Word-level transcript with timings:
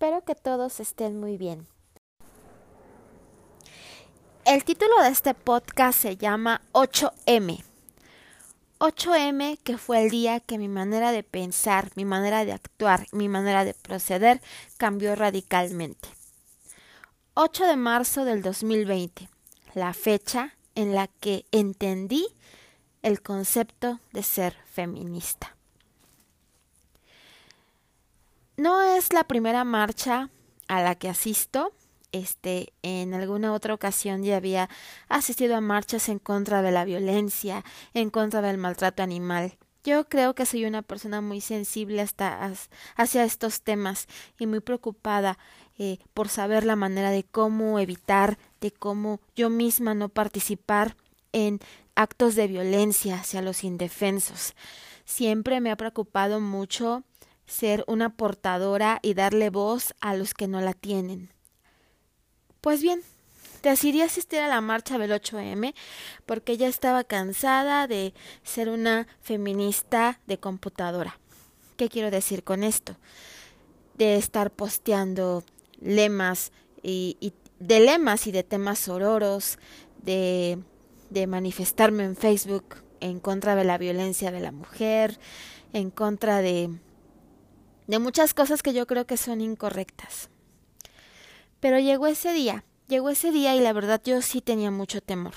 Espero 0.00 0.22
que 0.22 0.36
todos 0.36 0.78
estén 0.78 1.18
muy 1.18 1.36
bien. 1.36 1.66
El 4.44 4.62
título 4.62 5.02
de 5.02 5.08
este 5.08 5.34
podcast 5.34 5.98
se 5.98 6.16
llama 6.16 6.62
8M. 6.70 7.64
8M 8.78 9.58
que 9.58 9.76
fue 9.76 10.04
el 10.04 10.10
día 10.10 10.38
que 10.38 10.56
mi 10.56 10.68
manera 10.68 11.10
de 11.10 11.24
pensar, 11.24 11.90
mi 11.96 12.04
manera 12.04 12.44
de 12.44 12.52
actuar, 12.52 13.08
mi 13.10 13.28
manera 13.28 13.64
de 13.64 13.74
proceder 13.74 14.40
cambió 14.76 15.16
radicalmente. 15.16 16.08
8 17.34 17.66
de 17.66 17.76
marzo 17.76 18.24
del 18.24 18.40
2020, 18.40 19.28
la 19.74 19.92
fecha 19.94 20.54
en 20.76 20.94
la 20.94 21.08
que 21.08 21.44
entendí 21.50 22.24
el 23.02 23.20
concepto 23.20 23.98
de 24.12 24.22
ser 24.22 24.54
feminista. 24.70 25.57
No 28.58 28.82
es 28.82 29.12
la 29.12 29.22
primera 29.22 29.62
marcha 29.62 30.30
a 30.66 30.82
la 30.82 30.96
que 30.96 31.08
asisto. 31.08 31.72
Este, 32.10 32.72
en 32.82 33.14
alguna 33.14 33.52
otra 33.52 33.72
ocasión 33.72 34.24
ya 34.24 34.36
había 34.36 34.68
asistido 35.08 35.54
a 35.54 35.60
marchas 35.60 36.08
en 36.08 36.18
contra 36.18 36.60
de 36.60 36.72
la 36.72 36.84
violencia, 36.84 37.64
en 37.94 38.10
contra 38.10 38.42
del 38.42 38.58
maltrato 38.58 39.04
animal. 39.04 39.56
Yo 39.84 40.08
creo 40.08 40.34
que 40.34 40.44
soy 40.44 40.64
una 40.64 40.82
persona 40.82 41.20
muy 41.20 41.40
sensible 41.40 42.02
hasta 42.02 42.52
hacia 42.96 43.22
estos 43.22 43.62
temas 43.62 44.08
y 44.40 44.48
muy 44.48 44.58
preocupada 44.58 45.38
eh, 45.78 45.98
por 46.12 46.28
saber 46.28 46.64
la 46.64 46.74
manera 46.74 47.10
de 47.10 47.22
cómo 47.22 47.78
evitar, 47.78 48.38
de 48.60 48.72
cómo 48.72 49.20
yo 49.36 49.50
misma 49.50 49.94
no 49.94 50.08
participar 50.08 50.96
en 51.30 51.60
actos 51.94 52.34
de 52.34 52.48
violencia 52.48 53.20
hacia 53.20 53.40
los 53.40 53.62
indefensos. 53.62 54.56
Siempre 55.04 55.60
me 55.60 55.70
ha 55.70 55.76
preocupado 55.76 56.40
mucho 56.40 57.04
ser 57.48 57.82
una 57.88 58.10
portadora 58.10 59.00
y 59.02 59.14
darle 59.14 59.50
voz 59.50 59.94
a 60.00 60.14
los 60.14 60.34
que 60.34 60.46
no 60.46 60.60
la 60.60 60.74
tienen. 60.74 61.32
Pues 62.60 62.82
bien, 62.82 63.00
decidí 63.62 64.02
asistir 64.02 64.40
a 64.40 64.48
la 64.48 64.60
marcha 64.60 64.98
del 64.98 65.10
8M 65.10 65.74
porque 66.26 66.56
ya 66.56 66.68
estaba 66.68 67.02
cansada 67.04 67.86
de 67.88 68.14
ser 68.44 68.68
una 68.68 69.08
feminista 69.20 70.20
de 70.26 70.38
computadora. 70.38 71.18
¿Qué 71.76 71.88
quiero 71.88 72.10
decir 72.10 72.44
con 72.44 72.62
esto? 72.62 72.96
De 73.94 74.16
estar 74.16 74.50
posteando 74.50 75.42
lemas 75.80 76.52
y, 76.82 77.32
de 77.58 77.80
lemas 77.80 78.26
y 78.26 78.32
de 78.32 78.42
temas 78.42 78.78
sororos, 78.78 79.58
de, 80.02 80.58
de 81.10 81.26
manifestarme 81.26 82.04
en 82.04 82.16
Facebook 82.16 82.76
en 83.00 83.20
contra 83.20 83.54
de 83.54 83.64
la 83.64 83.78
violencia 83.78 84.30
de 84.30 84.40
la 84.40 84.52
mujer, 84.52 85.18
en 85.72 85.90
contra 85.90 86.42
de 86.42 86.70
de 87.88 87.98
muchas 87.98 88.34
cosas 88.34 88.62
que 88.62 88.72
yo 88.72 88.86
creo 88.86 89.06
que 89.06 89.16
son 89.16 89.40
incorrectas. 89.40 90.28
Pero 91.58 91.80
llegó 91.80 92.06
ese 92.06 92.32
día, 92.32 92.64
llegó 92.86 93.10
ese 93.10 93.32
día 93.32 93.56
y 93.56 93.60
la 93.60 93.72
verdad 93.72 94.00
yo 94.04 94.22
sí 94.22 94.40
tenía 94.40 94.70
mucho 94.70 95.00
temor. 95.00 95.34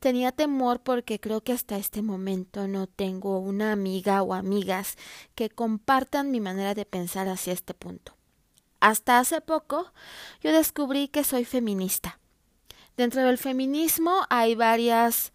Tenía 0.00 0.32
temor 0.32 0.80
porque 0.80 1.18
creo 1.18 1.40
que 1.40 1.52
hasta 1.52 1.76
este 1.76 2.02
momento 2.02 2.68
no 2.68 2.86
tengo 2.86 3.38
una 3.38 3.72
amiga 3.72 4.22
o 4.22 4.34
amigas 4.34 4.96
que 5.34 5.48
compartan 5.48 6.30
mi 6.30 6.40
manera 6.40 6.74
de 6.74 6.84
pensar 6.84 7.28
hacia 7.28 7.52
este 7.52 7.74
punto. 7.74 8.14
Hasta 8.80 9.18
hace 9.18 9.40
poco 9.40 9.92
yo 10.40 10.52
descubrí 10.52 11.08
que 11.08 11.24
soy 11.24 11.44
feminista. 11.44 12.18
Dentro 12.96 13.22
del 13.22 13.38
feminismo 13.38 14.24
hay 14.30 14.56
varias 14.56 15.32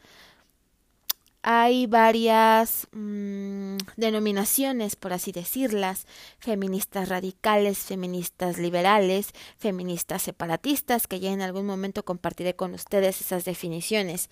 hay 1.46 1.88
varias 1.88 2.88
mm, 2.94 3.76
denominaciones, 3.98 4.96
por 4.96 5.12
así 5.12 5.34
decirlas, 5.34 6.08
feministas 6.40 7.10
radicales, 7.10 7.80
feministas 7.80 8.58
liberales, 8.58 9.34
feministas 9.58 10.22
separatistas, 10.22 11.06
que 11.06 11.20
ya 11.20 11.32
en 11.32 11.42
algún 11.42 11.66
momento 11.66 12.06
compartiré 12.06 12.56
con 12.56 12.74
ustedes 12.74 13.20
esas 13.20 13.44
definiciones, 13.44 14.30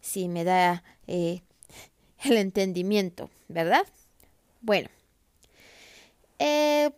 si 0.00 0.28
me 0.28 0.44
da 0.44 0.84
eh, 1.08 1.42
el 2.22 2.36
entendimiento, 2.36 3.28
¿verdad? 3.48 3.84
Bueno, 4.60 4.88
eh, 6.38 6.92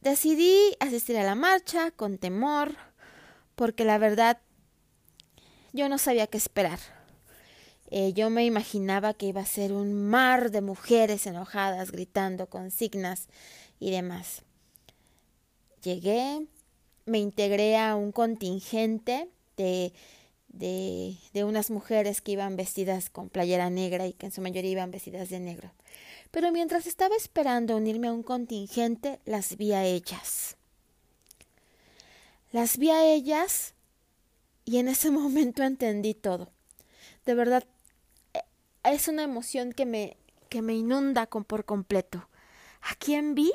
decidí 0.00 0.76
asistir 0.80 1.16
a 1.16 1.22
la 1.22 1.36
marcha 1.36 1.92
con 1.92 2.18
temor, 2.18 2.74
porque 3.54 3.84
la 3.84 3.98
verdad 3.98 4.40
yo 5.72 5.88
no 5.88 5.96
sabía 5.96 6.26
qué 6.26 6.38
esperar 6.38 6.99
eh, 7.90 8.12
yo 8.12 8.30
me 8.30 8.44
imaginaba 8.44 9.14
que 9.14 9.26
iba 9.26 9.40
a 9.40 9.46
ser 9.46 9.72
un 9.72 10.08
mar 10.08 10.50
de 10.50 10.60
mujeres 10.60 11.26
enojadas, 11.26 11.90
gritando 11.90 12.46
consignas 12.46 13.26
y 13.80 13.90
demás. 13.90 14.42
Llegué, 15.82 16.46
me 17.06 17.18
integré 17.18 17.76
a 17.76 17.96
un 17.96 18.12
contingente 18.12 19.28
de, 19.56 19.92
de, 20.48 21.16
de 21.32 21.44
unas 21.44 21.70
mujeres 21.70 22.20
que 22.20 22.32
iban 22.32 22.56
vestidas 22.56 23.10
con 23.10 23.28
playera 23.28 23.70
negra 23.70 24.06
y 24.06 24.12
que 24.12 24.26
en 24.26 24.32
su 24.32 24.40
mayoría 24.40 24.70
iban 24.70 24.92
vestidas 24.92 25.28
de 25.28 25.40
negro. 25.40 25.72
Pero 26.30 26.52
mientras 26.52 26.86
estaba 26.86 27.16
esperando 27.16 27.76
unirme 27.76 28.06
a 28.06 28.12
un 28.12 28.22
contingente, 28.22 29.18
las 29.24 29.56
vi 29.56 29.72
a 29.72 29.84
ellas. 29.84 30.56
Las 32.52 32.78
vi 32.78 32.90
a 32.90 33.04
ellas 33.04 33.74
y 34.64 34.78
en 34.78 34.86
ese 34.86 35.10
momento 35.10 35.64
entendí 35.64 36.14
todo. 36.14 36.50
De 37.26 37.34
verdad, 37.34 37.64
es 38.84 39.08
una 39.08 39.22
emoción 39.22 39.72
que 39.72 39.86
me, 39.86 40.16
que 40.48 40.62
me 40.62 40.74
inunda 40.74 41.26
con, 41.26 41.44
por 41.44 41.64
completo. 41.64 42.28
¿A 42.82 42.94
quién 42.94 43.34
vi? 43.34 43.52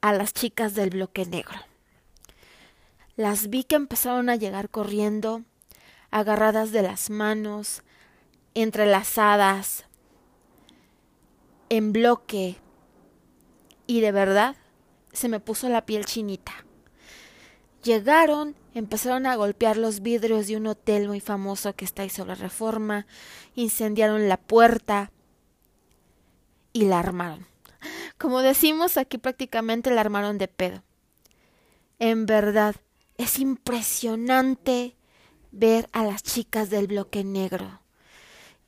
A 0.00 0.12
las 0.12 0.32
chicas 0.32 0.74
del 0.74 0.90
bloque 0.90 1.26
negro. 1.26 1.58
Las 3.16 3.48
vi 3.48 3.64
que 3.64 3.76
empezaron 3.76 4.28
a 4.28 4.36
llegar 4.36 4.70
corriendo, 4.70 5.42
agarradas 6.10 6.72
de 6.72 6.82
las 6.82 7.10
manos, 7.10 7.82
entrelazadas, 8.54 9.84
en 11.68 11.92
bloque, 11.92 12.56
y 13.86 14.00
de 14.00 14.12
verdad 14.12 14.56
se 15.12 15.28
me 15.28 15.40
puso 15.40 15.68
la 15.68 15.84
piel 15.84 16.04
chinita. 16.04 16.64
Llegaron, 17.82 18.54
empezaron 18.78 19.26
a 19.26 19.36
golpear 19.36 19.76
los 19.76 20.00
vidrios 20.00 20.46
de 20.46 20.56
un 20.56 20.66
hotel 20.66 21.08
muy 21.08 21.20
famoso 21.20 21.74
que 21.74 21.84
está 21.84 22.02
ahí 22.02 22.10
sobre 22.10 22.34
Reforma, 22.34 23.06
incendiaron 23.54 24.28
la 24.28 24.36
puerta 24.36 25.10
y 26.72 26.84
la 26.84 27.00
armaron. 27.00 27.46
Como 28.18 28.40
decimos 28.40 28.96
aquí 28.96 29.18
prácticamente 29.18 29.90
la 29.90 30.00
armaron 30.00 30.38
de 30.38 30.48
pedo. 30.48 30.82
En 31.98 32.26
verdad, 32.26 32.76
es 33.16 33.38
impresionante 33.38 34.96
ver 35.50 35.88
a 35.92 36.04
las 36.04 36.22
chicas 36.22 36.70
del 36.70 36.86
bloque 36.86 37.24
negro. 37.24 37.80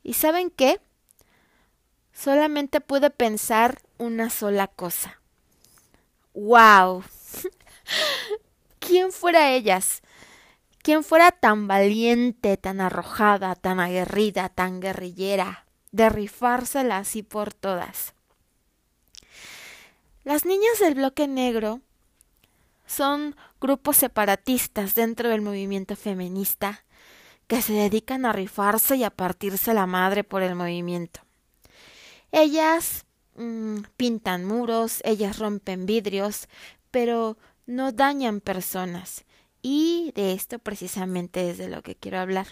¿Y 0.03 0.15
saben 0.15 0.51
qué? 0.51 0.81
Solamente 2.13 2.81
pude 2.81 3.11
pensar 3.11 3.81
una 3.99 4.31
sola 4.31 4.67
cosa. 4.67 5.21
¡Wow! 6.35 7.05
quién 8.91 9.13
fuera 9.13 9.53
ellas, 9.53 10.03
quién 10.83 11.05
fuera 11.05 11.31
tan 11.31 11.69
valiente, 11.69 12.57
tan 12.57 12.81
arrojada, 12.81 13.55
tan 13.55 13.81
aguerrida, 13.81 14.49
tan 14.49 14.81
guerrillera, 14.81 15.67
de 15.93 16.09
rifársela 16.09 16.99
así 16.99 17.23
por 17.23 17.53
todas. 17.53 18.15
Las 20.25 20.45
niñas 20.45 20.79
del 20.81 20.95
bloque 20.95 21.27
negro 21.27 21.81
son 22.87 23.37
grupos 23.61 23.97
separatistas 23.97 24.95
dentro 24.95 25.29
del 25.29 25.43
movimiento 25.43 25.97
feminista 25.97 26.85
que 27.47 27.63
se 27.63 27.73
dedican 27.73 28.27
a 28.27 28.33
rifarse 28.33 28.97
y 28.97 29.05
a 29.05 29.11
partirse 29.11 29.75
la 29.75 29.87
madre 29.87 30.23
por 30.23 30.43
el 30.43 30.55
movimiento. 30.55 31.21
Ellas 32.33 33.07
mm, 33.35 33.79
pintan 33.97 34.45
muros, 34.45 35.01
ellas 35.05 35.39
rompen 35.39 35.87
vidrios, 35.87 36.49
pero 36.91 37.37
no 37.67 37.93
dañan 37.93 38.41
personas. 38.41 39.25
Y 39.63 40.13
de 40.15 40.33
esto 40.33 40.59
precisamente 40.59 41.51
es 41.51 41.59
de 41.59 41.69
lo 41.69 41.83
que 41.83 41.95
quiero 41.95 42.19
hablar. 42.19 42.47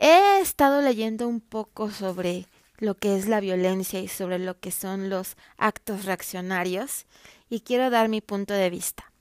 He 0.00 0.40
estado 0.40 0.80
leyendo 0.80 1.26
un 1.26 1.40
poco 1.40 1.90
sobre 1.90 2.46
lo 2.78 2.94
que 2.94 3.16
es 3.16 3.26
la 3.26 3.40
violencia 3.40 4.00
y 4.00 4.08
sobre 4.08 4.38
lo 4.38 4.58
que 4.60 4.70
son 4.70 5.10
los 5.10 5.36
actos 5.56 6.04
reaccionarios 6.04 7.06
y 7.50 7.60
quiero 7.60 7.90
dar 7.90 8.08
mi 8.08 8.20
punto 8.20 8.54
de 8.54 8.70
vista. 8.70 9.12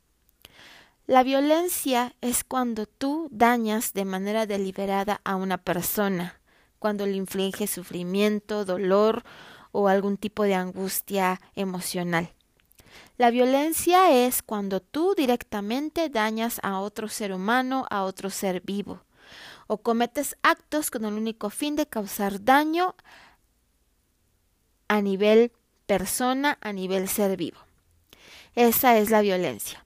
La 1.08 1.24
violencia 1.24 2.14
es 2.22 2.44
cuando 2.44 2.86
tú 2.86 3.30
dañas 3.32 3.94
de 3.94 4.06
manera 4.06 4.46
deliberada 4.46 5.22
a 5.24 5.36
una 5.36 5.58
persona, 5.58 6.40
cuando 6.80 7.06
le 7.06 7.14
infliges 7.14 7.72
sufrimiento, 7.72 8.66
dolor 8.66 9.24
o 9.72 9.88
algún 9.88 10.18
tipo 10.18 10.44
de 10.44 10.56
angustia 10.56 11.40
emocional. 11.56 12.34
La 13.18 13.32
violencia 13.32 14.12
es 14.12 14.42
cuando 14.44 14.80
tú 14.80 15.16
directamente 15.16 16.10
dañas 16.10 16.60
a 16.62 16.80
otro 16.80 17.08
ser 17.08 17.34
humano, 17.34 17.88
a 17.90 18.04
otro 18.04 18.30
ser 18.30 18.62
vivo, 18.62 19.02
o 19.66 19.78
cometes 19.78 20.38
actos 20.44 20.92
con 20.92 21.06
el 21.06 21.14
único 21.14 21.50
fin 21.50 21.76
de 21.76 21.88
causar 21.88 22.44
daño 22.44 22.96
a 24.88 25.02
nivel 25.02 25.52
persona, 25.88 26.58
a 26.62 26.74
nivel 26.74 27.08
ser 27.08 27.38
vivo. 27.38 27.58
Esa 28.56 28.98
es 28.98 29.10
la 29.10 29.22
violencia. 29.22 29.84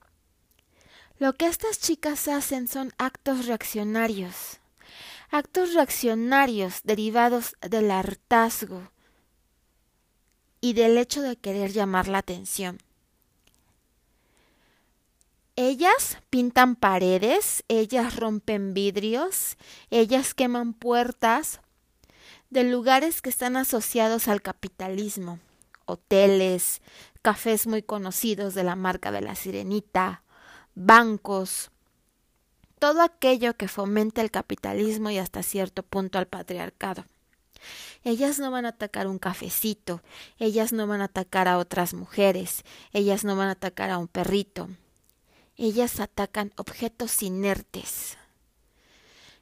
Lo 1.18 1.34
que 1.34 1.46
estas 1.46 1.78
chicas 1.78 2.28
hacen 2.28 2.68
son 2.68 2.92
actos 2.98 3.46
reaccionarios, 3.46 4.60
actos 5.30 5.72
reaccionarios 5.74 6.80
derivados 6.82 7.56
del 7.60 7.90
hartazgo 7.90 8.90
y 10.60 10.74
del 10.74 10.98
hecho 10.98 11.22
de 11.22 11.36
querer 11.36 11.72
llamar 11.72 12.08
la 12.08 12.18
atención. 12.18 12.78
Ellas 15.64 16.18
pintan 16.28 16.74
paredes, 16.74 17.62
ellas 17.68 18.16
rompen 18.16 18.74
vidrios, 18.74 19.56
ellas 19.90 20.34
queman 20.34 20.74
puertas 20.74 21.60
de 22.50 22.64
lugares 22.64 23.22
que 23.22 23.30
están 23.30 23.56
asociados 23.56 24.26
al 24.26 24.42
capitalismo, 24.42 25.38
hoteles, 25.84 26.82
cafés 27.22 27.68
muy 27.68 27.80
conocidos 27.80 28.54
de 28.54 28.64
la 28.64 28.74
marca 28.74 29.12
de 29.12 29.20
la 29.20 29.36
sirenita, 29.36 30.24
bancos, 30.74 31.70
todo 32.80 33.00
aquello 33.00 33.56
que 33.56 33.68
fomenta 33.68 34.20
el 34.20 34.32
capitalismo 34.32 35.10
y 35.10 35.18
hasta 35.18 35.44
cierto 35.44 35.84
punto 35.84 36.18
al 36.18 36.26
patriarcado. 36.26 37.04
Ellas 38.02 38.40
no 38.40 38.50
van 38.50 38.66
a 38.66 38.70
atacar 38.70 39.06
un 39.06 39.20
cafecito, 39.20 40.02
ellas 40.40 40.72
no 40.72 40.88
van 40.88 41.02
a 41.02 41.04
atacar 41.04 41.46
a 41.46 41.58
otras 41.58 41.94
mujeres, 41.94 42.64
ellas 42.92 43.22
no 43.22 43.36
van 43.36 43.46
a 43.46 43.52
atacar 43.52 43.90
a 43.90 43.98
un 43.98 44.08
perrito, 44.08 44.68
ellas 45.56 46.00
atacan 46.00 46.52
objetos 46.56 47.22
inertes. 47.22 48.16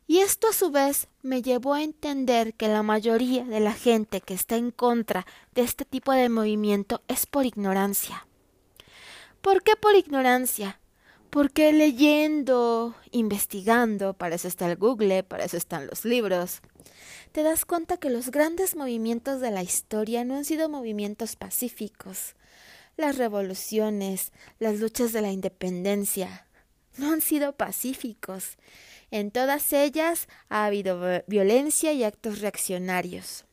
Y 0.06 0.18
esto 0.18 0.48
a 0.48 0.52
su 0.52 0.72
vez 0.72 1.06
me 1.22 1.40
llevó 1.40 1.74
a 1.74 1.84
entender 1.84 2.54
que 2.54 2.66
la 2.66 2.82
mayoría 2.82 3.44
de 3.44 3.60
la 3.60 3.72
gente 3.72 4.20
que 4.20 4.34
está 4.34 4.56
en 4.56 4.72
contra 4.72 5.24
de 5.54 5.62
este 5.62 5.84
tipo 5.84 6.10
de 6.12 6.28
movimiento 6.28 7.00
es 7.06 7.26
por 7.26 7.46
ignorancia. 7.46 8.26
¿Por 9.40 9.62
qué 9.62 9.76
por 9.76 9.94
ignorancia? 9.94 10.80
Porque 11.30 11.72
leyendo, 11.72 12.96
investigando, 13.12 14.14
para 14.14 14.34
eso 14.34 14.48
está 14.48 14.66
el 14.68 14.76
Google, 14.76 15.22
para 15.22 15.44
eso 15.44 15.56
están 15.56 15.86
los 15.86 16.04
libros, 16.04 16.60
te 17.30 17.44
das 17.44 17.64
cuenta 17.64 17.96
que 17.96 18.10
los 18.10 18.32
grandes 18.32 18.74
movimientos 18.74 19.40
de 19.40 19.52
la 19.52 19.62
historia 19.62 20.24
no 20.24 20.34
han 20.34 20.44
sido 20.44 20.68
movimientos 20.68 21.36
pacíficos, 21.36 22.34
las 23.00 23.18
revoluciones, 23.18 24.32
las 24.58 24.78
luchas 24.78 25.12
de 25.12 25.22
la 25.22 25.32
independencia, 25.32 26.46
no 26.96 27.12
han 27.12 27.20
sido 27.20 27.52
pacíficos. 27.52 28.58
En 29.10 29.30
todas 29.30 29.72
ellas 29.72 30.28
ha 30.48 30.66
habido 30.66 31.22
violencia 31.26 31.92
y 31.92 32.04
actos 32.04 32.40
reaccionarios. 32.40 33.44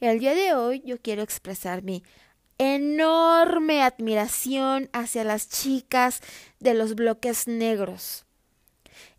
El 0.00 0.18
día 0.18 0.34
de 0.34 0.54
hoy 0.54 0.82
yo 0.84 0.98
quiero 0.98 1.22
expresar 1.22 1.82
mi 1.82 2.02
enorme 2.58 3.82
admiración 3.82 4.90
hacia 4.92 5.24
las 5.24 5.48
chicas 5.48 6.20
de 6.58 6.74
los 6.74 6.94
bloques 6.94 7.48
negros. 7.48 8.26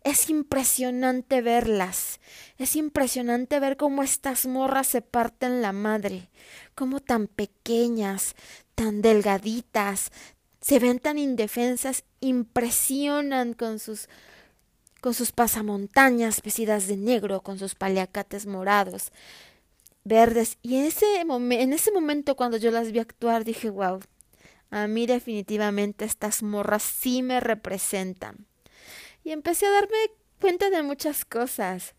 Es 0.04 0.30
impresionante 0.30 1.42
verlas. 1.42 2.20
Es 2.58 2.76
impresionante 2.76 3.60
ver 3.60 3.76
cómo 3.76 4.02
estas 4.02 4.46
morras 4.46 4.88
se 4.88 5.02
parten 5.02 5.62
la 5.62 5.72
madre, 5.72 6.30
cómo 6.74 7.00
tan 7.00 7.28
pequeñas, 7.28 8.34
tan 8.74 9.02
delgaditas, 9.02 10.10
se 10.60 10.78
ven 10.78 10.98
tan 10.98 11.18
indefensas, 11.18 12.04
impresionan 12.20 13.54
con 13.54 13.78
sus 13.78 14.08
con 15.00 15.14
sus 15.14 15.32
pasamontañas 15.32 16.40
vestidas 16.42 16.86
de 16.86 16.96
negro, 16.96 17.40
con 17.40 17.58
sus 17.58 17.74
paliacates 17.74 18.46
morados, 18.46 19.10
verdes. 20.04 20.58
Y 20.62 20.76
en 20.76 20.84
ese, 20.84 21.20
en 21.20 21.72
ese 21.72 21.90
momento 21.90 22.36
cuando 22.36 22.56
yo 22.56 22.70
las 22.70 22.92
vi 22.92 23.00
actuar 23.00 23.44
dije, 23.44 23.68
wow, 23.68 24.00
a 24.70 24.86
mí 24.86 25.06
definitivamente 25.06 26.04
estas 26.04 26.44
morras 26.44 26.84
sí 26.84 27.24
me 27.24 27.40
representan. 27.40 28.46
Y 29.24 29.32
empecé 29.32 29.66
a 29.66 29.72
darme 29.72 29.96
cuenta 30.40 30.70
de 30.70 30.84
muchas 30.84 31.24
cosas. 31.24 31.94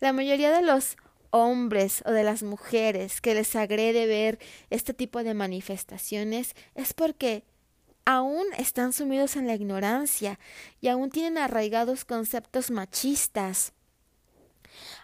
La 0.00 0.14
mayoría 0.14 0.50
de 0.50 0.62
los 0.62 0.96
hombres 1.30 2.02
o 2.06 2.10
de 2.10 2.24
las 2.24 2.42
mujeres 2.42 3.20
que 3.20 3.34
les 3.34 3.54
agrede 3.56 4.06
ver 4.06 4.38
este 4.70 4.94
tipo 4.94 5.22
de 5.22 5.34
manifestaciones 5.34 6.54
es 6.74 6.92
porque 6.92 7.44
aún 8.04 8.46
están 8.58 8.92
sumidos 8.92 9.36
en 9.36 9.46
la 9.46 9.54
ignorancia 9.54 10.38
y 10.80 10.88
aún 10.88 11.10
tienen 11.10 11.38
arraigados 11.38 12.04
conceptos 12.04 12.70
machistas. 12.70 13.72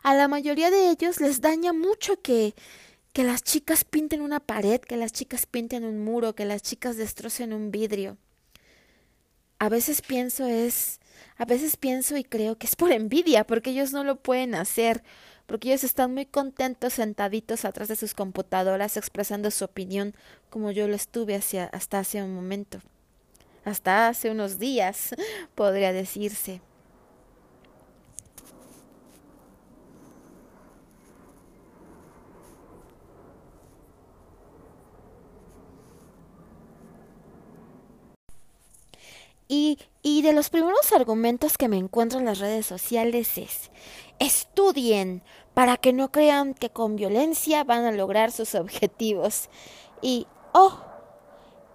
A 0.02 0.14
la 0.14 0.28
mayoría 0.28 0.70
de 0.70 0.90
ellos 0.90 1.20
les 1.20 1.40
daña 1.40 1.72
mucho 1.72 2.20
que 2.20 2.54
que 3.16 3.24
las 3.24 3.42
chicas 3.42 3.82
pinten 3.82 4.20
una 4.20 4.40
pared, 4.40 4.78
que 4.78 4.98
las 4.98 5.10
chicas 5.10 5.46
pinten 5.46 5.84
un 5.86 6.04
muro, 6.04 6.34
que 6.34 6.44
las 6.44 6.60
chicas 6.60 6.98
destrocen 6.98 7.54
un 7.54 7.70
vidrio. 7.70 8.18
A 9.58 9.70
veces 9.70 10.02
pienso 10.02 10.44
es, 10.46 11.00
a 11.38 11.46
veces 11.46 11.78
pienso 11.78 12.18
y 12.18 12.24
creo 12.24 12.58
que 12.58 12.66
es 12.66 12.76
por 12.76 12.92
envidia, 12.92 13.46
porque 13.46 13.70
ellos 13.70 13.94
no 13.94 14.04
lo 14.04 14.16
pueden 14.16 14.54
hacer, 14.54 15.02
porque 15.46 15.68
ellos 15.68 15.84
están 15.84 16.12
muy 16.12 16.26
contentos 16.26 16.94
sentaditos 16.94 17.64
atrás 17.64 17.88
de 17.88 17.96
sus 17.96 18.14
computadoras 18.14 18.96
expresando 18.96 19.50
su 19.50 19.64
opinión 19.64 20.14
como 20.50 20.70
yo 20.70 20.88
lo 20.88 20.94
estuve 20.94 21.34
hasta 21.34 21.98
hace 21.98 22.22
un 22.22 22.34
momento, 22.34 22.80
hasta 23.64 24.08
hace 24.08 24.30
unos 24.30 24.58
días, 24.58 25.14
podría 25.54 25.92
decirse. 25.92 26.60
Y, 39.48 39.78
y, 40.02 40.22
de 40.22 40.32
los 40.32 40.50
primeros 40.50 40.92
argumentos 40.92 41.56
que 41.56 41.68
me 41.68 41.76
encuentro 41.76 42.18
en 42.18 42.24
las 42.24 42.40
redes 42.40 42.66
sociales 42.66 43.38
es, 43.38 43.70
estudien 44.18 45.22
para 45.54 45.76
que 45.76 45.92
no 45.92 46.10
crean 46.10 46.54
que 46.54 46.70
con 46.70 46.96
violencia 46.96 47.64
van 47.64 47.84
a 47.84 47.92
lograr 47.92 48.32
sus 48.32 48.54
objetivos. 48.54 49.48
Y, 50.02 50.26
oh, 50.52 50.78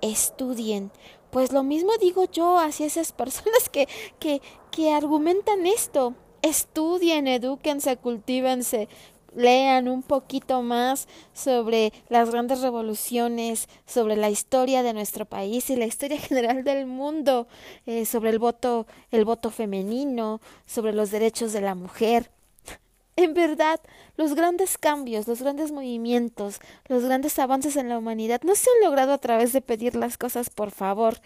estudien. 0.01 0.91
Pues 1.31 1.51
lo 1.51 1.63
mismo 1.63 1.91
digo 1.97 2.25
yo 2.25 2.59
hacia 2.59 2.85
esas 2.85 3.11
personas 3.11 3.69
que, 3.69 3.87
que, 4.19 4.41
que 4.71 4.93
argumentan 4.93 5.65
esto. 5.65 6.15
Estudien, 6.41 7.27
edúquense, 7.27 7.97
cultívense, 7.97 8.89
lean 9.35 9.87
un 9.87 10.03
poquito 10.03 10.61
más 10.61 11.07
sobre 11.33 11.93
las 12.09 12.31
grandes 12.31 12.61
revoluciones, 12.61 13.67
sobre 13.85 14.15
la 14.15 14.29
historia 14.29 14.83
de 14.83 14.93
nuestro 14.93 15.25
país 15.25 15.69
y 15.69 15.75
la 15.75 15.85
historia 15.85 16.17
general 16.19 16.63
del 16.63 16.85
mundo, 16.85 17.47
eh, 17.85 18.05
sobre 18.05 18.29
el 18.31 18.39
voto, 18.39 18.87
el 19.11 19.25
voto 19.25 19.51
femenino, 19.51 20.41
sobre 20.65 20.93
los 20.93 21.11
derechos 21.11 21.53
de 21.53 21.61
la 21.61 21.75
mujer. 21.75 22.31
En 23.17 23.33
verdad, 23.33 23.79
los 24.15 24.35
grandes 24.35 24.77
cambios, 24.77 25.27
los 25.27 25.41
grandes 25.41 25.71
movimientos, 25.71 26.59
los 26.87 27.03
grandes 27.03 27.37
avances 27.39 27.75
en 27.75 27.89
la 27.89 27.97
humanidad 27.97 28.41
no 28.43 28.55
se 28.55 28.69
han 28.69 28.85
logrado 28.85 29.11
a 29.13 29.17
través 29.17 29.51
de 29.51 29.61
pedir 29.61 29.95
las 29.95 30.17
cosas 30.17 30.49
por 30.49 30.71
favor. 30.71 31.19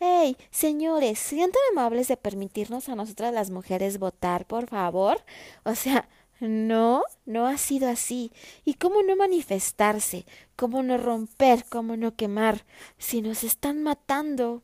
¡Hey, 0.00 0.36
señores! 0.50 1.18
¿Serían 1.18 1.50
tan 1.50 1.62
amables 1.72 2.08
de 2.08 2.16
permitirnos 2.16 2.88
a 2.88 2.96
nosotras 2.96 3.32
las 3.32 3.50
mujeres 3.50 3.98
votar, 3.98 4.46
por 4.46 4.66
favor? 4.66 5.24
O 5.64 5.74
sea, 5.74 6.08
no, 6.40 7.02
no 7.26 7.46
ha 7.46 7.58
sido 7.58 7.88
así. 7.88 8.32
¿Y 8.64 8.74
cómo 8.74 9.02
no 9.02 9.16
manifestarse? 9.16 10.26
¿Cómo 10.56 10.82
no 10.82 10.98
romper? 10.98 11.64
¿Cómo 11.68 11.96
no 11.96 12.14
quemar? 12.14 12.64
Si 12.98 13.22
nos 13.22 13.44
están 13.44 13.82
matando 13.82 14.62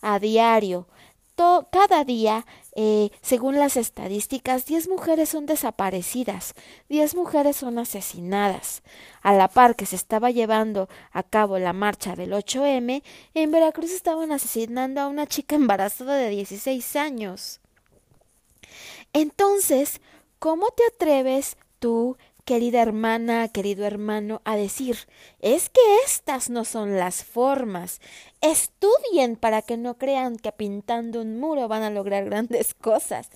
a 0.00 0.18
diario, 0.18 0.86
cada 1.70 2.04
día, 2.04 2.44
eh, 2.76 3.10
según 3.22 3.58
las 3.58 3.76
estadísticas, 3.76 4.66
10 4.66 4.88
mujeres 4.88 5.30
son 5.30 5.46
desaparecidas, 5.46 6.54
10 6.90 7.14
mujeres 7.14 7.56
son 7.56 7.78
asesinadas. 7.78 8.82
A 9.22 9.32
la 9.32 9.48
par 9.48 9.74
que 9.74 9.86
se 9.86 9.96
estaba 9.96 10.30
llevando 10.30 10.88
a 11.12 11.22
cabo 11.22 11.58
la 11.58 11.72
marcha 11.72 12.14
del 12.14 12.32
8M, 12.32 13.02
en 13.34 13.50
Veracruz 13.50 13.90
estaban 13.90 14.32
asesinando 14.32 15.00
a 15.00 15.08
una 15.08 15.26
chica 15.26 15.56
embarazada 15.56 16.16
de 16.16 16.28
16 16.28 16.96
años. 16.96 17.60
Entonces, 19.12 20.00
¿cómo 20.40 20.70
te 20.70 20.82
atreves 20.86 21.56
tú 21.78 22.16
querida 22.44 22.82
hermana, 22.82 23.46
querido 23.46 23.86
hermano, 23.86 24.40
a 24.44 24.56
decir 24.56 24.96
es 25.38 25.70
que 25.70 25.80
estas 26.04 26.50
no 26.50 26.64
son 26.64 26.96
las 26.96 27.22
formas. 27.22 28.00
Estudien 28.40 29.36
para 29.36 29.62
que 29.62 29.76
no 29.76 29.98
crean 29.98 30.36
que 30.36 30.50
pintando 30.50 31.20
un 31.20 31.38
muro 31.38 31.68
van 31.68 31.84
a 31.84 31.90
lograr 31.90 32.24
grandes 32.24 32.74
cosas. 32.80 33.28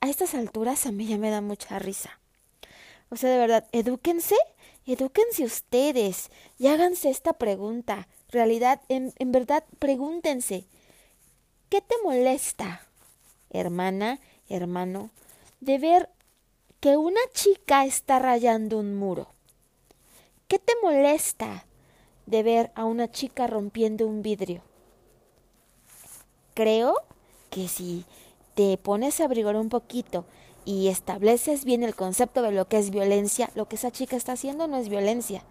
A 0.00 0.08
estas 0.08 0.34
alturas 0.34 0.86
a 0.86 0.92
mí 0.92 1.06
ya 1.06 1.18
me 1.18 1.28
da 1.28 1.42
mucha 1.42 1.78
risa. 1.78 2.18
O 3.10 3.16
sea, 3.16 3.28
de 3.30 3.38
verdad, 3.38 3.66
edúquense, 3.72 4.36
edúquense 4.86 5.44
ustedes 5.44 6.30
y 6.58 6.68
háganse 6.68 7.10
esta 7.10 7.34
pregunta. 7.34 8.08
Realidad, 8.30 8.80
en, 8.88 9.12
en 9.18 9.30
verdad, 9.30 9.64
pregúntense, 9.78 10.64
¿qué 11.68 11.82
te 11.82 11.96
molesta, 12.02 12.86
hermana, 13.50 14.20
hermano, 14.48 15.10
de 15.60 15.78
ver 15.78 16.10
que 16.84 16.98
una 16.98 17.20
chica 17.32 17.86
está 17.86 18.18
rayando 18.18 18.78
un 18.78 18.94
muro? 18.94 19.28
¿Qué 20.48 20.58
te 20.58 20.74
molesta 20.82 21.64
de 22.26 22.42
ver 22.42 22.72
a 22.74 22.84
una 22.84 23.10
chica 23.10 23.46
rompiendo 23.46 24.06
un 24.06 24.20
vidrio. 24.20 24.60
Creo 26.52 26.96
que 27.48 27.68
si 27.68 28.04
te 28.54 28.76
pones 28.76 29.18
a 29.18 29.24
abrigar 29.24 29.56
un 29.56 29.70
poquito 29.70 30.26
y 30.66 30.88
estableces 30.88 31.64
bien 31.64 31.82
el 31.82 31.94
concepto 31.94 32.42
de 32.42 32.52
lo 32.52 32.68
que 32.68 32.76
es 32.76 32.90
violencia, 32.90 33.50
lo 33.54 33.66
que 33.66 33.76
esa 33.76 33.90
chica 33.90 34.16
está 34.16 34.32
haciendo 34.32 34.66
no 34.66 34.76
es 34.76 34.90
violencia. 34.90 35.42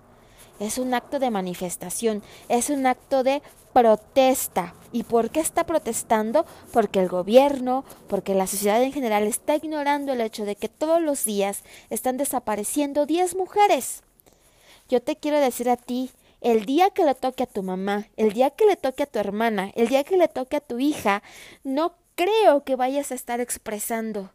Es 0.60 0.78
un 0.78 0.94
acto 0.94 1.20
de 1.20 1.32
manifestación, 1.32 2.24
es 2.48 2.70
un 2.70 2.86
acto 2.86 3.24
de 3.24 3.42
protesta. 3.74 4.76
¿Y 4.92 5.04
por 5.04 5.30
qué 5.30 5.40
está 5.40 5.66
protestando? 5.66 6.46
Porque 6.72 7.00
el 7.00 7.10
gobierno, 7.10 7.84
porque 8.08 8.36
la 8.36 8.48
sociedad 8.48 8.82
en 8.82 8.94
general 8.94 9.24
está 9.24 9.56
ignorando 9.56 10.14
el 10.14 10.22
hecho 10.22 10.46
de 10.46 10.56
que 10.56 10.70
todos 10.70 11.02
los 11.02 11.26
días 11.26 11.64
están 11.90 12.18
desapareciendo 12.18 13.06
10 13.06 13.36
mujeres. 13.36 14.04
Yo 14.90 15.02
te 15.02 15.16
quiero 15.16 15.40
decir 15.40 15.70
a 15.70 15.78
ti, 15.78 16.12
el 16.42 16.66
día 16.66 16.90
que 16.92 17.06
le 17.06 17.16
toque 17.16 17.44
a 17.44 17.48
tu 17.48 17.64
mamá, 17.64 18.08
el 18.18 18.34
día 18.34 18.52
que 18.52 18.66
le 18.66 18.76
toque 18.76 19.04
a 19.04 19.08
tu 19.08 19.18
hermana, 19.18 19.72
el 19.76 19.88
día 19.88 20.04
que 20.04 20.18
le 20.18 20.28
toque 20.28 20.58
a 20.58 20.62
tu 20.62 20.78
hija, 20.78 21.24
no 21.64 21.96
creo 22.16 22.64
que 22.64 22.76
vayas 22.76 23.12
a 23.12 23.16
estar 23.16 23.40
expresando 23.40 24.32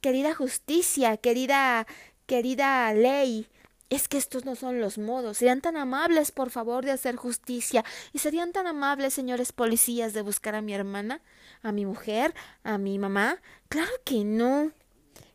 querida 0.00 0.34
justicia, 0.34 1.16
querida, 1.16 1.86
querida 2.26 2.92
ley, 2.92 3.48
es 3.90 4.08
que 4.08 4.18
estos 4.18 4.44
no 4.44 4.54
son 4.54 4.80
los 4.80 4.98
modos. 4.98 5.38
Serían 5.38 5.60
tan 5.60 5.76
amables, 5.76 6.30
por 6.30 6.50
favor, 6.50 6.84
de 6.84 6.92
hacer 6.92 7.16
justicia. 7.16 7.84
Y 8.12 8.18
serían 8.18 8.52
tan 8.52 8.66
amables, 8.66 9.14
señores 9.14 9.52
policías, 9.52 10.12
de 10.12 10.22
buscar 10.22 10.54
a 10.54 10.62
mi 10.62 10.74
hermana, 10.74 11.22
a 11.62 11.72
mi 11.72 11.86
mujer, 11.86 12.34
a 12.64 12.78
mi 12.78 12.98
mamá. 12.98 13.40
Claro 13.68 13.92
que 14.04 14.24
no. 14.24 14.72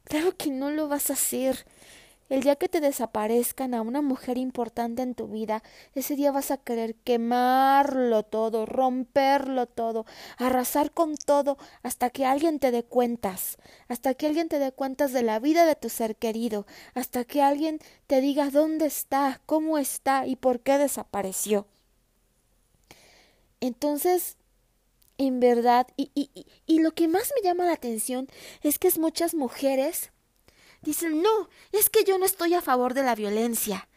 Claro 0.05 0.36
que 0.38 0.51
no 0.51 0.69
lo 0.69 0.88
vas 0.88 1.10
a 1.10 1.13
hacer. 1.13 1.65
El 2.30 2.42
día 2.42 2.56
que 2.56 2.70
te 2.70 2.80
desaparezcan 2.80 3.74
a 3.74 3.82
una 3.82 4.01
mujer 4.01 4.38
importante 4.38 5.01
en 5.01 5.13
tu 5.13 5.27
vida, 5.27 5.62
ese 5.94 6.15
día 6.15 6.32
vas 6.32 6.51
a 6.51 6.58
querer 6.58 6.96
quemarlo 6.96 8.24
todo, 8.24 8.65
romperlo 8.65 9.65
todo, 9.65 10.06
arrasar 10.38 10.92
con 10.92 11.18
todo, 11.18 11.58
hasta 11.84 12.10
que 12.10 12.25
alguien 12.25 12.60
te 12.60 12.72
dé 12.72 12.84
cuentas, 12.84 13.58
hasta 13.89 14.13
que 14.13 14.27
alguien 14.27 14.48
te 14.48 14.60
dé 14.60 14.72
cuentas 14.72 15.12
de 15.12 15.22
la 15.22 15.39
vida 15.39 15.65
de 15.65 15.75
tu 15.75 15.89
ser 15.89 16.15
querido, 16.15 16.65
hasta 16.94 17.25
que 17.25 17.42
alguien 17.42 17.80
te 18.08 18.22
diga 18.22 18.50
dónde 18.50 18.86
está, 18.86 19.42
cómo 19.46 19.77
está 19.77 20.25
y 20.25 20.38
por 20.38 20.62
qué 20.62 20.77
desapareció. 20.77 21.68
Entonces, 23.60 24.38
en 25.18 25.39
verdad, 25.39 25.88
y, 25.98 26.10
y, 26.15 26.30
y, 26.65 26.80
lo 26.80 26.92
que 26.92 27.08
más 27.08 27.32
me 27.36 27.48
llama 27.48 27.65
la 27.65 27.74
atención 27.74 28.27
es 28.62 28.80
que 28.80 28.88
es 28.88 28.98
muchas 28.98 29.36
mujeres 29.36 30.12
dicen, 30.84 31.22
no, 31.22 31.50
es 31.72 31.90
que 31.90 32.04
yo 32.04 32.18
no 32.18 32.25
estoy 32.25 32.54
a 32.54 32.62
favor 32.62 32.94
de 32.94 33.04
la 33.04 33.16
violencia. 33.16 33.88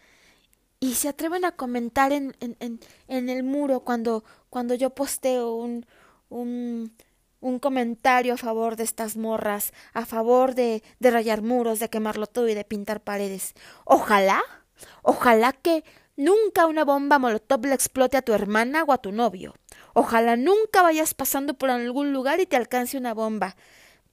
Y 0.78 0.94
se 0.94 1.08
atreven 1.08 1.44
a 1.44 1.52
comentar 1.52 2.12
en, 2.12 2.36
en, 2.40 3.28
el 3.28 3.42
muro 3.42 3.80
cuando, 3.80 4.24
cuando 4.50 4.74
yo 4.74 4.90
posteo 4.90 5.54
un, 5.54 5.86
un, 6.28 6.94
un 7.40 7.58
comentario 7.58 8.34
a 8.34 8.36
favor 8.36 8.76
de 8.76 8.84
estas 8.84 9.16
morras, 9.16 9.72
a 9.94 10.04
favor 10.04 10.54
de, 10.54 10.82
de 10.98 11.10
rayar 11.10 11.42
muros, 11.42 11.80
de 11.80 11.88
quemarlo 11.88 12.26
todo 12.26 12.48
y 12.48 12.54
de 12.54 12.64
pintar 12.64 13.02
paredes. 13.02 13.54
Ojalá, 13.84 14.42
ojalá 15.02 15.52
que 15.52 15.82
nunca 16.16 16.66
una 16.66 16.84
bomba 16.84 17.18
molotov 17.18 17.64
le 17.64 17.74
explote 17.74 18.16
a 18.18 18.22
tu 18.22 18.32
hermana 18.34 18.84
o 18.84 18.92
a 18.92 18.98
tu 18.98 19.12
novio. 19.12 19.54
Ojalá 19.94 20.36
nunca 20.36 20.82
vayas 20.82 21.14
pasando 21.14 21.54
por 21.54 21.70
algún 21.70 22.12
lugar 22.12 22.40
y 22.40 22.46
te 22.46 22.56
alcance 22.56 22.98
una 22.98 23.14
bomba. 23.14 23.56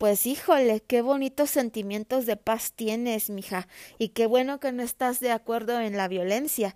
Pues 0.04 0.26
híjole, 0.26 0.82
qué 0.82 1.02
bonitos 1.02 1.50
sentimientos 1.50 2.26
de 2.26 2.36
paz 2.36 2.74
tienes, 2.74 3.30
mija, 3.30 3.70
y 3.98 4.10
qué 4.10 4.26
bueno 4.26 4.60
que 4.60 4.74
no 4.74 4.84
estás 4.84 5.22
de 5.22 5.32
acuerdo 5.32 5.80
en 5.80 5.96
la 5.96 6.10
violencia, 6.10 6.76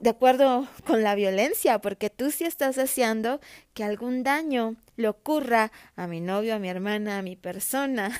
de 0.00 0.08
acuerdo 0.08 0.66
con 0.86 1.02
la 1.02 1.14
violencia, 1.14 1.80
porque 1.82 2.08
tú 2.08 2.30
sí 2.30 2.44
estás 2.44 2.76
deseando 2.76 3.42
que 3.74 3.84
algún 3.84 4.22
daño 4.22 4.76
le 4.96 5.08
ocurra 5.08 5.70
a 5.96 6.06
mi 6.06 6.22
novio, 6.22 6.54
a 6.54 6.58
mi 6.58 6.70
hermana, 6.70 7.18
a 7.18 7.22
mi 7.22 7.36
persona. 7.36 8.18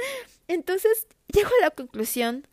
Entonces, 0.48 1.06
llego 1.26 1.50
a 1.60 1.64
la 1.64 1.70
conclusión 1.70 2.46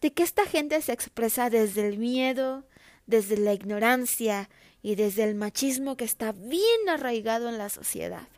de 0.00 0.14
que 0.14 0.22
esta 0.22 0.46
gente 0.46 0.80
se 0.80 0.94
expresa 0.94 1.50
desde 1.50 1.86
el 1.86 1.98
miedo, 1.98 2.64
desde 3.04 3.36
la 3.36 3.52
ignorancia 3.52 4.48
y 4.80 4.94
desde 4.94 5.24
el 5.24 5.34
machismo 5.34 5.98
que 5.98 6.06
está 6.06 6.32
bien 6.32 6.88
arraigado 6.88 7.50
en 7.50 7.58
la 7.58 7.68
sociedad 7.68 8.28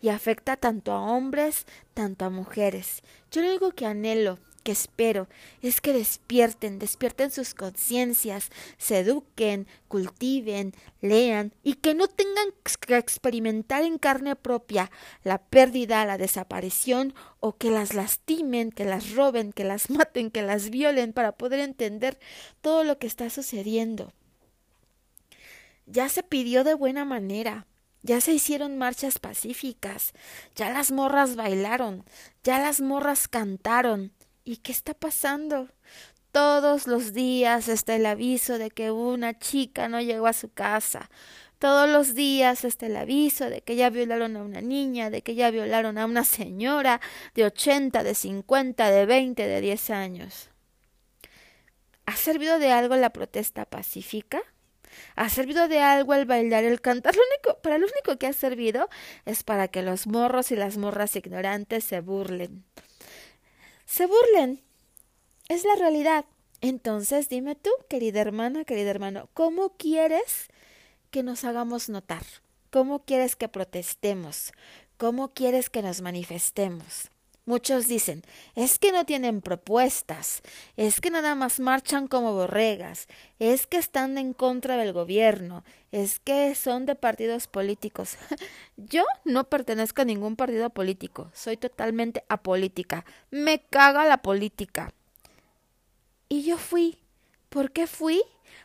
y 0.00 0.08
afecta 0.08 0.56
tanto 0.56 0.92
a 0.92 1.00
hombres, 1.00 1.66
tanto 1.94 2.24
a 2.24 2.30
mujeres. 2.30 3.02
Yo 3.30 3.42
lo 3.42 3.48
único 3.48 3.70
que 3.70 3.86
anhelo, 3.86 4.38
que 4.66 4.72
espero, 4.72 5.28
es 5.62 5.80
que 5.80 5.92
despierten, 5.92 6.80
despierten 6.80 7.30
sus 7.30 7.54
conciencias, 7.54 8.50
se 8.78 8.98
eduquen, 8.98 9.68
cultiven, 9.86 10.74
lean 11.00 11.52
y 11.62 11.74
que 11.74 11.94
no 11.94 12.08
tengan 12.08 12.48
que 12.80 12.96
experimentar 12.96 13.84
en 13.84 13.98
carne 13.98 14.34
propia 14.34 14.90
la 15.22 15.38
pérdida, 15.38 16.04
la 16.04 16.18
desaparición 16.18 17.14
o 17.38 17.56
que 17.56 17.70
las 17.70 17.94
lastimen, 17.94 18.72
que 18.72 18.84
las 18.84 19.14
roben, 19.14 19.52
que 19.52 19.62
las 19.62 19.88
maten, 19.90 20.32
que 20.32 20.42
las 20.42 20.70
violen 20.70 21.12
para 21.12 21.30
poder 21.30 21.60
entender 21.60 22.18
todo 22.60 22.82
lo 22.82 22.98
que 22.98 23.06
está 23.06 23.30
sucediendo. 23.30 24.12
Ya 25.86 26.08
se 26.08 26.24
pidió 26.24 26.64
de 26.64 26.74
buena 26.74 27.04
manera, 27.04 27.68
ya 28.06 28.20
se 28.20 28.32
hicieron 28.32 28.78
marchas 28.78 29.18
pacíficas, 29.18 30.12
ya 30.54 30.70
las 30.70 30.92
morras 30.92 31.34
bailaron, 31.34 32.04
ya 32.44 32.60
las 32.60 32.80
morras 32.80 33.26
cantaron. 33.26 34.12
¿Y 34.44 34.58
qué 34.58 34.70
está 34.70 34.94
pasando? 34.94 35.68
Todos 36.30 36.86
los 36.86 37.12
días 37.12 37.68
está 37.68 37.96
el 37.96 38.06
aviso 38.06 38.58
de 38.58 38.70
que 38.70 38.92
una 38.92 39.38
chica 39.38 39.88
no 39.88 40.00
llegó 40.00 40.28
a 40.28 40.32
su 40.32 40.52
casa. 40.52 41.10
Todos 41.58 41.88
los 41.88 42.14
días 42.14 42.64
está 42.64 42.86
el 42.86 42.96
aviso 42.96 43.50
de 43.50 43.62
que 43.62 43.74
ya 43.74 43.90
violaron 43.90 44.36
a 44.36 44.42
una 44.42 44.60
niña, 44.60 45.10
de 45.10 45.22
que 45.22 45.34
ya 45.34 45.50
violaron 45.50 45.98
a 45.98 46.04
una 46.04 46.22
señora 46.22 47.00
de 47.34 47.44
ochenta, 47.44 48.04
de 48.04 48.14
cincuenta, 48.14 48.90
de 48.90 49.06
veinte, 49.06 49.48
de 49.48 49.60
diez 49.60 49.90
años. 49.90 50.50
¿Ha 52.04 52.14
servido 52.14 52.60
de 52.60 52.70
algo 52.70 52.94
la 52.94 53.10
protesta 53.10 53.64
pacífica? 53.64 54.40
¿Ha 55.14 55.28
servido 55.28 55.68
de 55.68 55.80
algo 55.80 56.14
el 56.14 56.26
bailar, 56.26 56.64
el 56.64 56.80
cantar? 56.80 57.14
Lo 57.14 57.22
único, 57.22 57.60
para 57.62 57.78
lo 57.78 57.86
único 57.86 58.18
que 58.18 58.26
ha 58.26 58.32
servido 58.32 58.88
es 59.24 59.42
para 59.42 59.68
que 59.68 59.82
los 59.82 60.06
morros 60.06 60.50
y 60.50 60.56
las 60.56 60.76
morras 60.76 61.16
ignorantes 61.16 61.84
se 61.84 62.00
burlen. 62.00 62.64
Se 63.86 64.06
burlen. 64.06 64.62
Es 65.48 65.64
la 65.64 65.76
realidad. 65.76 66.24
Entonces, 66.60 67.28
dime 67.28 67.54
tú, 67.54 67.70
querida 67.88 68.20
hermana, 68.20 68.64
querido 68.64 68.90
hermano, 68.90 69.28
¿cómo 69.34 69.76
quieres 69.76 70.48
que 71.10 71.22
nos 71.22 71.44
hagamos 71.44 71.88
notar? 71.88 72.22
¿Cómo 72.70 73.04
quieres 73.04 73.36
que 73.36 73.48
protestemos? 73.48 74.52
¿Cómo 74.96 75.32
quieres 75.34 75.70
que 75.70 75.82
nos 75.82 76.00
manifestemos? 76.00 77.10
Muchos 77.48 77.86
dicen, 77.86 78.24
es 78.56 78.80
que 78.80 78.90
no 78.90 79.06
tienen 79.06 79.40
propuestas, 79.40 80.42
es 80.76 81.00
que 81.00 81.10
nada 81.10 81.36
más 81.36 81.60
marchan 81.60 82.08
como 82.08 82.32
borregas, 82.32 83.06
es 83.38 83.68
que 83.68 83.76
están 83.76 84.18
en 84.18 84.32
contra 84.32 84.76
del 84.76 84.92
gobierno, 84.92 85.62
es 85.92 86.18
que 86.18 86.56
son 86.56 86.86
de 86.86 86.96
partidos 86.96 87.46
políticos. 87.46 88.16
Yo 88.76 89.04
no 89.24 89.44
pertenezco 89.44 90.02
a 90.02 90.06
ningún 90.06 90.34
partido 90.34 90.70
político, 90.70 91.30
soy 91.34 91.56
totalmente 91.56 92.24
apolítica, 92.28 93.04
me 93.30 93.60
caga 93.60 94.04
la 94.06 94.22
política. 94.22 94.92
Y 96.28 96.42
yo 96.42 96.58
fui. 96.58 96.98
¿Por 97.48 97.70
qué 97.70 97.86
fui? 97.86 98.20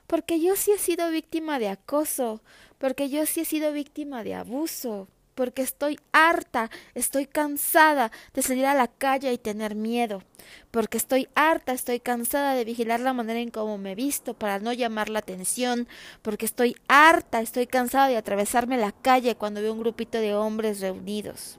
Porque 0.07 0.41
yo 0.41 0.55
sí 0.55 0.71
he 0.71 0.79
sido 0.79 1.11
víctima 1.11 1.59
de 1.59 1.69
acoso, 1.69 2.41
porque 2.79 3.09
yo 3.11 3.27
sí 3.27 3.41
he 3.41 3.45
sido 3.45 3.71
víctima 3.71 4.23
de 4.23 4.33
abuso 4.33 5.07
porque 5.41 5.63
estoy 5.63 5.99
harta, 6.11 6.69
estoy 6.93 7.25
cansada 7.25 8.11
de 8.35 8.43
salir 8.43 8.67
a 8.67 8.75
la 8.75 8.87
calle 8.87 9.33
y 9.33 9.39
tener 9.39 9.73
miedo, 9.73 10.21
porque 10.69 10.97
estoy 10.97 11.29
harta, 11.33 11.71
estoy 11.71 11.99
cansada 11.99 12.53
de 12.53 12.63
vigilar 12.63 12.99
la 12.99 13.11
manera 13.11 13.39
en 13.39 13.49
cómo 13.49 13.79
me 13.79 13.95
visto 13.95 14.35
para 14.35 14.59
no 14.59 14.71
llamar 14.71 15.09
la 15.09 15.17
atención, 15.17 15.87
porque 16.21 16.45
estoy 16.45 16.75
harta, 16.87 17.41
estoy 17.41 17.65
cansada 17.65 18.07
de 18.07 18.17
atravesarme 18.17 18.77
la 18.77 18.91
calle 18.91 19.33
cuando 19.33 19.63
veo 19.63 19.73
un 19.73 19.79
grupito 19.79 20.19
de 20.19 20.35
hombres 20.35 20.79
reunidos. 20.79 21.57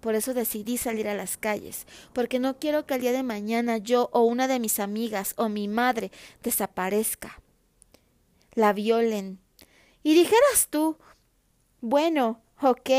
Por 0.00 0.16
eso 0.16 0.34
decidí 0.34 0.76
salir 0.76 1.06
a 1.06 1.14
las 1.14 1.36
calles, 1.36 1.86
porque 2.12 2.40
no 2.40 2.58
quiero 2.58 2.84
que 2.84 2.94
el 2.94 3.02
día 3.02 3.12
de 3.12 3.22
mañana 3.22 3.78
yo 3.78 4.10
o 4.12 4.22
una 4.22 4.48
de 4.48 4.58
mis 4.58 4.80
amigas 4.80 5.34
o 5.36 5.48
mi 5.48 5.68
madre 5.68 6.10
desaparezca, 6.42 7.40
la 8.54 8.72
violen. 8.72 9.38
Y 10.02 10.14
dijeras 10.14 10.66
tú, 10.68 10.98
bueno, 11.80 12.42
Ok, 12.60 12.90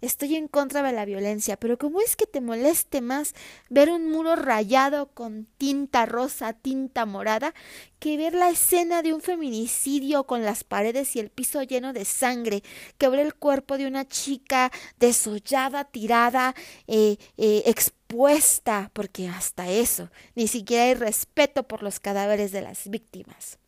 estoy 0.00 0.36
en 0.36 0.48
contra 0.48 0.82
de 0.82 0.92
la 0.92 1.04
violencia, 1.04 1.58
pero 1.58 1.76
¿cómo 1.76 2.00
es 2.00 2.16
que 2.16 2.26
te 2.26 2.40
moleste 2.40 3.02
más 3.02 3.34
ver 3.68 3.90
un 3.90 4.10
muro 4.10 4.36
rayado 4.36 5.10
con 5.12 5.46
tinta 5.58 6.06
rosa, 6.06 6.54
tinta 6.54 7.04
morada, 7.04 7.52
que 7.98 8.16
ver 8.16 8.32
la 8.32 8.48
escena 8.48 9.02
de 9.02 9.12
un 9.12 9.20
feminicidio 9.20 10.24
con 10.24 10.42
las 10.42 10.64
paredes 10.64 11.14
y 11.14 11.20
el 11.20 11.28
piso 11.28 11.62
lleno 11.62 11.92
de 11.92 12.06
sangre, 12.06 12.62
que 12.96 13.08
ver 13.10 13.20
el 13.20 13.34
cuerpo 13.34 13.76
de 13.76 13.86
una 13.86 14.08
chica 14.08 14.72
desollada, 14.98 15.84
tirada, 15.84 16.54
eh, 16.86 17.18
eh, 17.36 17.64
expuesta, 17.66 18.90
porque 18.94 19.28
hasta 19.28 19.68
eso, 19.70 20.10
ni 20.34 20.48
siquiera 20.48 20.84
hay 20.84 20.94
respeto 20.94 21.64
por 21.64 21.82
los 21.82 22.00
cadáveres 22.00 22.50
de 22.50 22.62
las 22.62 22.88
víctimas? 22.88 23.58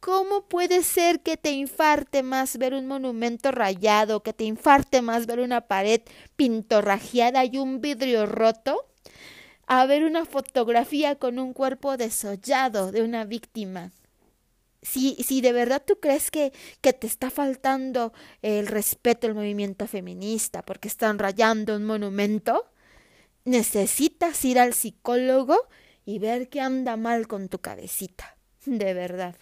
¿Cómo 0.00 0.46
puede 0.48 0.82
ser 0.82 1.20
que 1.20 1.36
te 1.36 1.50
infarte 1.50 2.22
más 2.22 2.58
ver 2.58 2.74
un 2.74 2.86
monumento 2.86 3.50
rayado, 3.50 4.22
que 4.22 4.32
te 4.32 4.44
infarte 4.44 5.02
más 5.02 5.26
ver 5.26 5.40
una 5.40 5.62
pared 5.62 6.02
pintorrajeada 6.36 7.44
y 7.44 7.58
un 7.58 7.80
vidrio 7.80 8.26
roto, 8.26 8.86
a 9.66 9.84
ver 9.86 10.04
una 10.04 10.24
fotografía 10.24 11.16
con 11.16 11.38
un 11.38 11.52
cuerpo 11.52 11.96
desollado 11.96 12.92
de 12.92 13.02
una 13.02 13.24
víctima? 13.24 13.90
Si, 14.82 15.16
si 15.16 15.40
de 15.40 15.52
verdad 15.52 15.82
tú 15.84 15.98
crees 15.98 16.30
que, 16.30 16.52
que 16.80 16.92
te 16.92 17.08
está 17.08 17.30
faltando 17.30 18.12
el 18.42 18.68
respeto 18.68 19.26
al 19.26 19.34
movimiento 19.34 19.88
feminista 19.88 20.62
porque 20.62 20.86
están 20.86 21.18
rayando 21.18 21.74
un 21.74 21.84
monumento, 21.84 22.70
necesitas 23.44 24.44
ir 24.44 24.60
al 24.60 24.74
psicólogo 24.74 25.56
y 26.04 26.20
ver 26.20 26.48
qué 26.48 26.60
anda 26.60 26.96
mal 26.96 27.26
con 27.26 27.48
tu 27.48 27.58
cabecita. 27.58 28.36
De 28.64 28.94
verdad. 28.94 29.34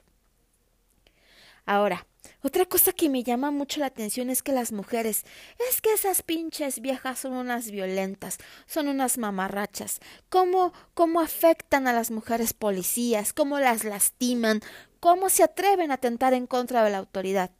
Ahora, 1.66 2.06
otra 2.42 2.66
cosa 2.66 2.92
que 2.92 3.08
me 3.08 3.22
llama 3.22 3.50
mucho 3.50 3.80
la 3.80 3.86
atención 3.86 4.28
es 4.28 4.42
que 4.42 4.52
las 4.52 4.70
mujeres, 4.70 5.24
es 5.70 5.80
que 5.80 5.92
esas 5.92 6.22
pinches 6.22 6.80
viejas 6.80 7.18
son 7.18 7.32
unas 7.32 7.70
violentas, 7.70 8.38
son 8.66 8.88
unas 8.88 9.16
mamarrachas. 9.18 10.00
¿Cómo, 10.28 10.72
cómo 10.92 11.20
afectan 11.20 11.88
a 11.88 11.92
las 11.92 12.10
mujeres 12.10 12.52
policías? 12.52 13.32
¿Cómo 13.32 13.60
las 13.60 13.84
lastiman? 13.84 14.60
¿Cómo 15.00 15.30
se 15.30 15.42
atreven 15.42 15.90
a 15.90 15.94
atentar 15.94 16.34
en 16.34 16.46
contra 16.46 16.84
de 16.84 16.90
la 16.90 16.98
autoridad? 16.98 17.50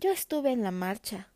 Yo 0.00 0.10
estuve 0.10 0.50
en 0.52 0.62
la 0.62 0.70
marcha. 0.70 1.28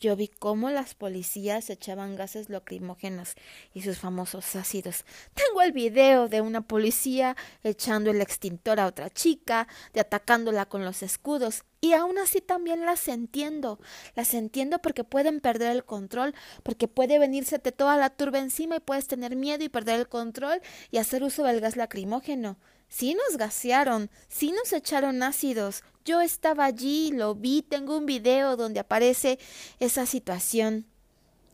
Yo 0.00 0.16
vi 0.16 0.28
cómo 0.28 0.70
las 0.70 0.94
policías 0.94 1.68
echaban 1.68 2.16
gases 2.16 2.48
lacrimógenos 2.48 3.34
y 3.74 3.82
sus 3.82 3.98
famosos 3.98 4.56
ácidos. 4.56 5.04
Tengo 5.34 5.60
el 5.60 5.72
video 5.72 6.26
de 6.26 6.40
una 6.40 6.62
policía 6.62 7.36
echando 7.62 8.10
el 8.10 8.22
extintor 8.22 8.80
a 8.80 8.86
otra 8.86 9.10
chica, 9.10 9.68
de 9.92 10.00
atacándola 10.00 10.64
con 10.64 10.86
los 10.86 11.02
escudos, 11.02 11.64
y 11.82 11.92
aún 11.92 12.16
así 12.16 12.40
también 12.40 12.86
las 12.86 13.08
entiendo. 13.08 13.78
Las 14.14 14.32
entiendo 14.32 14.78
porque 14.78 15.04
pueden 15.04 15.40
perder 15.40 15.72
el 15.72 15.84
control, 15.84 16.34
porque 16.62 16.88
puede 16.88 17.18
venirsete 17.18 17.70
toda 17.70 17.98
la 17.98 18.08
turba 18.08 18.38
encima 18.38 18.76
y 18.76 18.80
puedes 18.80 19.06
tener 19.06 19.36
miedo 19.36 19.64
y 19.64 19.68
perder 19.68 20.00
el 20.00 20.08
control 20.08 20.62
y 20.90 20.96
hacer 20.96 21.22
uso 21.22 21.44
del 21.44 21.60
gas 21.60 21.76
lacrimógeno. 21.76 22.56
Sí 22.90 23.14
nos 23.14 23.38
gasearon, 23.38 24.10
sí 24.28 24.50
nos 24.50 24.72
echaron 24.72 25.22
ácidos. 25.22 25.84
Yo 26.04 26.20
estaba 26.20 26.64
allí, 26.64 27.12
lo 27.12 27.36
vi, 27.36 27.62
tengo 27.62 27.96
un 27.96 28.04
video 28.04 28.56
donde 28.56 28.80
aparece 28.80 29.38
esa 29.78 30.06
situación. 30.06 30.86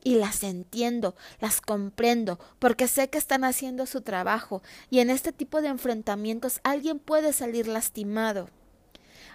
Y 0.03 0.15
las 0.15 0.43
entiendo, 0.43 1.15
las 1.39 1.61
comprendo, 1.61 2.39
porque 2.59 2.89
sé 2.89 3.11
que 3.11 3.19
están 3.19 3.45
haciendo 3.45 3.85
su 3.85 4.01
trabajo, 4.01 4.63
y 4.89 5.01
en 5.01 5.11
este 5.11 5.33
tipo 5.33 5.61
de 5.61 5.69
enfrentamientos 5.69 6.61
alguien 6.65 6.99
puede 6.99 7.35
salir 7.35 7.69
lastimado. 7.69 8.49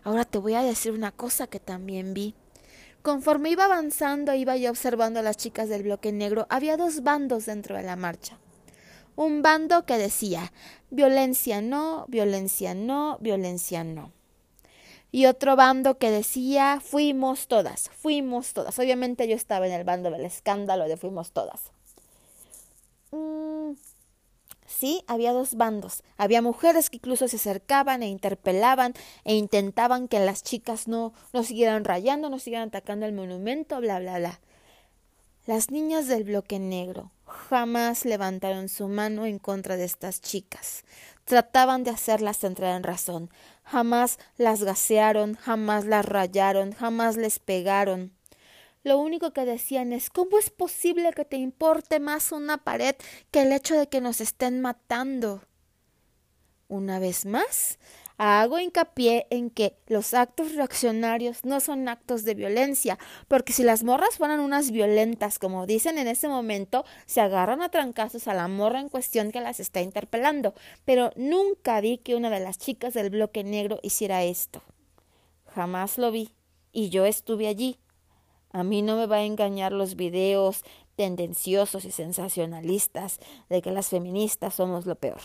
Ahora 0.04 0.26
te 0.26 0.40
voy 0.40 0.56
a 0.56 0.64
decir 0.64 0.94
una 0.94 1.12
cosa 1.12 1.46
que 1.46 1.60
también 1.60 2.16
vi. 2.16 2.34
Conforme 3.04 3.52
iba 3.52 3.66
avanzando, 3.66 4.34
iba 4.34 4.58
yo 4.58 4.72
observando 4.72 5.20
a 5.20 5.24
las 5.24 5.38
chicas 5.38 5.70
del 5.70 5.84
bloque 5.84 6.12
negro, 6.12 6.48
había 6.50 6.78
dos 6.78 7.04
bandos 7.04 7.46
dentro 7.46 7.76
de 7.76 7.84
la 7.84 7.96
marcha 7.96 8.40
un 9.16 9.42
bando 9.42 9.86
que 9.86 9.98
decía 9.98 10.52
violencia 10.90 11.62
no, 11.62 12.06
violencia 12.08 12.74
no, 12.74 13.18
violencia 13.20 13.84
no. 13.84 14.12
Y 15.12 15.26
otro 15.26 15.56
bando 15.56 15.98
que 15.98 16.10
decía 16.10 16.80
fuimos 16.82 17.48
todas, 17.48 17.90
fuimos 17.90 18.54
todas. 18.54 18.78
Obviamente 18.80 19.28
yo 19.28 19.36
estaba 19.36 19.68
en 19.68 19.74
el 19.74 19.84
bando 19.84 20.10
del 20.10 20.26
escándalo 20.26 20.88
de 20.88 20.96
fuimos 20.96 21.32
todas. 21.32 21.72
Mm, 23.12 23.74
sí, 24.66 25.04
había 25.08 25.34
dos 25.34 25.56
bandos. 25.56 26.04
Había 26.18 26.42
mujeres 26.42 26.90
que 26.90 26.98
incluso 26.98 27.28
se 27.28 27.36
acercaban 27.36 28.04
e 28.04 28.08
interpelaban 28.08 28.94
e 29.26 29.36
intentaban 29.36 30.08
que 30.08 30.20
las 30.20 30.44
chicas 30.44 30.88
no, 30.88 31.14
no 31.34 31.44
siguieran 31.44 31.84
rayando, 31.84 32.30
no 32.30 32.40
siguieran 32.40 32.70
atacando 32.70 33.06
el 33.06 33.14
monumento, 33.14 33.80
bla, 33.82 34.00
bla, 34.00 34.18
bla. 34.18 34.40
Las 35.48 35.72
niñas 35.72 36.08
del 36.08 36.24
bloque 36.24 36.60
negro 36.60 37.12
jamás 37.26 38.06
levantaron 38.06 38.70
su 38.70 38.88
mano 38.88 39.26
en 39.26 39.40
contra 39.40 39.76
de 39.76 39.86
estas 39.86 40.22
chicas. 40.22 40.84
Trataban 41.26 41.84
de 41.84 41.90
hacerlas 41.90 42.44
entrar 42.44 42.76
en 42.76 42.84
razón. 42.84 43.32
Jamás 43.64 44.20
las 44.38 44.64
gasearon, 44.64 45.34
jamás 45.34 45.86
las 45.86 46.06
rayaron, 46.06 46.74
jamás 46.74 47.18
les 47.18 47.40
pegaron. 47.40 48.14
Lo 48.84 49.00
único 49.00 49.34
que 49.34 49.46
decían 49.46 49.94
es 49.94 50.12
¿cómo 50.12 50.38
es 50.38 50.52
posible 50.52 51.12
que 51.14 51.26
te 51.26 51.38
importe 51.38 52.00
más 52.00 52.32
una 52.32 52.60
pared 52.60 52.96
que 53.32 53.42
el 53.42 53.52
hecho 53.52 53.76
de 53.76 53.88
que 53.88 54.00
nos 54.00 54.22
estén 54.22 54.62
matando? 54.62 55.42
Una 56.68 57.00
vez 57.00 57.26
más, 57.26 57.80
Hago 58.24 58.60
hincapié 58.60 59.26
en 59.32 59.50
que 59.50 59.76
los 59.88 60.14
actos 60.14 60.54
reaccionarios 60.54 61.44
no 61.44 61.60
son 61.60 61.90
actos 61.90 62.24
de 62.24 62.36
violencia, 62.36 63.00
porque 63.28 63.52
si 63.52 63.64
las 63.64 63.84
morras 63.84 64.18
fueran 64.18 64.42
unas 64.42 64.70
violentas, 64.70 65.40
como 65.40 65.66
dicen 65.66 65.98
en 65.98 66.08
ese 66.08 66.28
momento, 66.28 66.86
se 67.08 67.20
agarran 67.20 67.64
a 67.64 67.70
trancazos 67.70 68.28
a 68.28 68.36
la 68.36 68.48
morra 68.48 68.80
en 68.80 68.90
cuestión 68.90 69.32
que 69.32 69.42
las 69.42 69.60
está 69.60 69.82
interpelando. 69.82 70.54
Pero 70.86 71.10
nunca 71.16 71.82
vi 71.82 71.98
que 71.98 72.14
una 72.14 72.30
de 72.30 72.42
las 72.42 72.60
chicas 72.60 72.94
del 72.94 73.10
bloque 73.10 73.44
negro 73.44 73.80
hiciera 73.82 74.24
esto. 74.24 74.62
Jamás 75.48 75.98
lo 75.98 76.12
vi, 76.12 76.30
y 76.72 76.90
yo 76.92 77.06
estuve 77.06 77.48
allí. 77.48 77.80
A 78.52 78.64
mí 78.64 78.84
no 78.84 78.98
me 78.98 79.08
va 79.08 79.16
a 79.16 79.24
engañar 79.24 79.72
los 79.72 79.96
videos 79.96 80.62
tendenciosos 80.96 81.86
y 81.86 81.92
sensacionalistas 81.92 83.20
de 83.50 83.64
que 83.64 83.72
las 83.72 83.90
feministas 83.90 84.54
somos 84.54 84.86
lo 84.86 84.94
peor. 84.94 85.22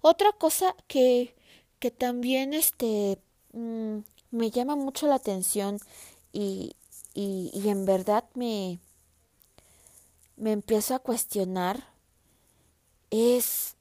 Otra 0.00 0.32
cosa 0.32 0.74
que, 0.86 1.34
que 1.78 1.90
también 1.90 2.54
este, 2.54 3.18
mm, 3.52 3.98
me 4.30 4.50
llama 4.50 4.76
mucho 4.76 5.06
la 5.06 5.16
atención 5.16 5.80
y, 6.32 6.76
y, 7.14 7.68
en 7.68 7.84
verdad 7.84 8.24
me, 8.34 8.78
me 10.36 10.52
empiezo 10.52 10.94
a 10.94 11.00
cuestionar 11.00 11.88
es 13.10 13.74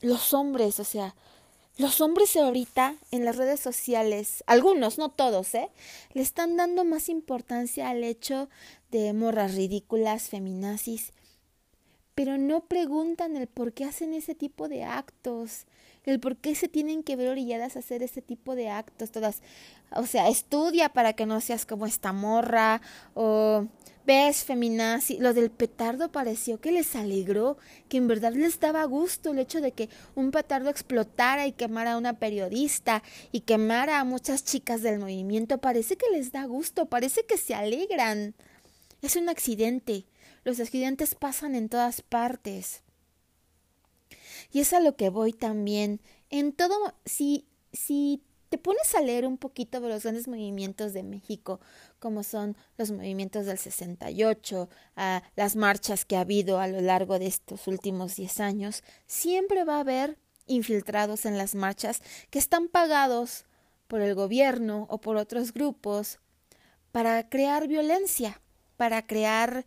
los 0.00 0.32
hombres, 0.32 0.80
o 0.80 0.84
sea, 0.84 1.14
los 1.76 2.00
hombres 2.00 2.34
ahorita 2.36 2.96
en 3.12 3.24
las 3.24 3.36
redes 3.36 3.60
sociales, 3.60 4.42
algunos, 4.46 4.98
no 4.98 5.10
todos, 5.10 5.54
¿eh? 5.54 5.70
Le 6.12 6.22
están 6.22 6.56
dando 6.56 6.84
más 6.84 7.08
importancia 7.08 7.90
al 7.90 8.02
hecho 8.02 8.48
de 8.90 9.12
morras 9.12 9.54
ridículas, 9.54 10.28
feminazis, 10.28 11.12
pero 12.18 12.36
no 12.36 12.62
preguntan 12.62 13.36
el 13.36 13.46
por 13.46 13.72
qué 13.72 13.84
hacen 13.84 14.12
ese 14.12 14.34
tipo 14.34 14.68
de 14.68 14.82
actos, 14.82 15.66
el 16.02 16.18
por 16.18 16.36
qué 16.36 16.56
se 16.56 16.66
tienen 16.66 17.04
que 17.04 17.14
ver 17.14 17.28
orilladas 17.28 17.76
a 17.76 17.78
hacer 17.78 18.02
ese 18.02 18.22
tipo 18.22 18.56
de 18.56 18.70
actos, 18.70 19.12
todas, 19.12 19.40
o 19.92 20.04
sea, 20.04 20.28
estudia 20.28 20.88
para 20.88 21.12
que 21.12 21.26
no 21.26 21.40
seas 21.40 21.64
como 21.64 21.86
esta 21.86 22.12
morra, 22.12 22.82
o 23.14 23.68
ves 24.04 24.42
feminazi, 24.42 25.18
lo 25.18 25.32
del 25.32 25.52
petardo 25.52 26.10
pareció 26.10 26.60
que 26.60 26.72
les 26.72 26.96
alegró, 26.96 27.56
que 27.88 27.98
en 27.98 28.08
verdad 28.08 28.32
les 28.32 28.58
daba 28.58 28.82
gusto 28.82 29.30
el 29.30 29.38
hecho 29.38 29.60
de 29.60 29.70
que 29.70 29.88
un 30.16 30.32
petardo 30.32 30.70
explotara 30.70 31.46
y 31.46 31.52
quemara 31.52 31.92
a 31.92 31.98
una 31.98 32.18
periodista 32.18 33.04
y 33.30 33.42
quemara 33.42 34.00
a 34.00 34.04
muchas 34.04 34.44
chicas 34.44 34.82
del 34.82 34.98
movimiento, 34.98 35.58
parece 35.58 35.96
que 35.96 36.10
les 36.10 36.32
da 36.32 36.46
gusto, 36.46 36.86
parece 36.86 37.24
que 37.26 37.36
se 37.38 37.54
alegran. 37.54 38.34
Es 39.02 39.14
un 39.14 39.28
accidente, 39.28 40.06
los 40.48 40.60
accidentes 40.60 41.14
pasan 41.14 41.54
en 41.54 41.68
todas 41.68 42.00
partes. 42.00 42.82
Y 44.50 44.60
es 44.60 44.72
a 44.72 44.80
lo 44.80 44.96
que 44.96 45.10
voy 45.10 45.34
también. 45.34 46.00
En 46.30 46.52
todo, 46.52 46.74
si, 47.04 47.46
si 47.72 48.22
te 48.48 48.56
pones 48.56 48.94
a 48.94 49.02
leer 49.02 49.26
un 49.26 49.36
poquito 49.36 49.78
de 49.80 49.90
los 49.90 50.04
grandes 50.04 50.26
movimientos 50.26 50.94
de 50.94 51.02
México, 51.02 51.60
como 51.98 52.22
son 52.22 52.56
los 52.78 52.90
movimientos 52.90 53.44
del 53.44 53.58
68, 53.58 54.70
a 54.96 55.22
las 55.36 55.54
marchas 55.54 56.06
que 56.06 56.16
ha 56.16 56.20
habido 56.20 56.60
a 56.60 56.66
lo 56.66 56.80
largo 56.80 57.18
de 57.18 57.26
estos 57.26 57.66
últimos 57.66 58.16
10 58.16 58.40
años, 58.40 58.82
siempre 59.06 59.64
va 59.64 59.76
a 59.76 59.80
haber 59.80 60.16
infiltrados 60.46 61.26
en 61.26 61.36
las 61.36 61.54
marchas 61.54 62.00
que 62.30 62.38
están 62.38 62.68
pagados 62.68 63.44
por 63.86 64.00
el 64.00 64.14
gobierno 64.14 64.86
o 64.88 64.98
por 64.98 65.18
otros 65.18 65.52
grupos 65.52 66.20
para 66.90 67.28
crear 67.28 67.68
violencia, 67.68 68.40
para 68.78 69.06
crear 69.06 69.66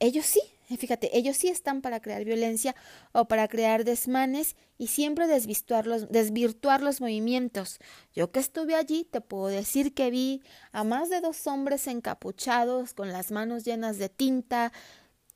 ellos 0.00 0.26
sí, 0.26 0.40
eh, 0.70 0.76
fíjate, 0.76 1.16
ellos 1.16 1.36
sí 1.36 1.48
están 1.48 1.82
para 1.82 2.00
crear 2.00 2.24
violencia 2.24 2.74
o 3.12 3.26
para 3.26 3.48
crear 3.48 3.84
desmanes 3.84 4.56
y 4.78 4.88
siempre 4.88 5.26
desvirtuar 5.26 5.86
los, 5.86 6.10
desvirtuar 6.10 6.82
los 6.82 7.00
movimientos. 7.00 7.78
Yo 8.14 8.30
que 8.32 8.40
estuve 8.40 8.74
allí 8.74 9.04
te 9.04 9.20
puedo 9.20 9.46
decir 9.48 9.94
que 9.94 10.10
vi 10.10 10.42
a 10.72 10.84
más 10.84 11.10
de 11.10 11.20
dos 11.20 11.46
hombres 11.46 11.86
encapuchados 11.86 12.94
con 12.94 13.12
las 13.12 13.30
manos 13.30 13.64
llenas 13.64 13.98
de 13.98 14.08
tinta 14.08 14.72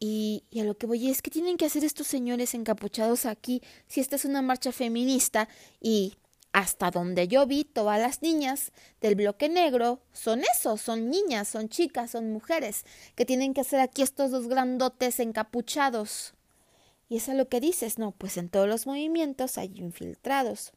y, 0.00 0.44
y 0.50 0.60
a 0.60 0.64
lo 0.64 0.76
que 0.78 0.86
voy 0.86 1.10
es 1.10 1.22
que 1.22 1.30
tienen 1.30 1.56
que 1.56 1.66
hacer 1.66 1.84
estos 1.84 2.06
señores 2.06 2.54
encapuchados 2.54 3.26
aquí 3.26 3.62
si 3.86 4.00
esta 4.00 4.16
es 4.16 4.24
una 4.24 4.42
marcha 4.42 4.72
feminista 4.72 5.48
y 5.80 6.14
hasta 6.52 6.90
donde 6.90 7.28
yo 7.28 7.46
vi, 7.46 7.64
todas 7.64 8.00
las 8.00 8.22
niñas 8.22 8.72
del 9.00 9.14
bloque 9.14 9.48
negro 9.48 10.00
son 10.12 10.42
eso, 10.54 10.76
son 10.76 11.10
niñas, 11.10 11.48
son 11.48 11.68
chicas, 11.68 12.12
son 12.12 12.32
mujeres, 12.32 12.84
que 13.14 13.24
tienen 13.24 13.54
que 13.54 13.60
hacer 13.60 13.80
aquí 13.80 14.02
estos 14.02 14.30
dos 14.30 14.48
grandotes 14.48 15.20
encapuchados. 15.20 16.34
Y 17.08 17.16
eso 17.16 17.32
es 17.32 17.38
lo 17.38 17.48
que 17.48 17.60
dices, 17.60 17.98
no, 17.98 18.12
pues 18.12 18.36
en 18.36 18.48
todos 18.48 18.68
los 18.68 18.86
movimientos 18.86 19.58
hay 19.58 19.72
infiltrados. 19.76 20.72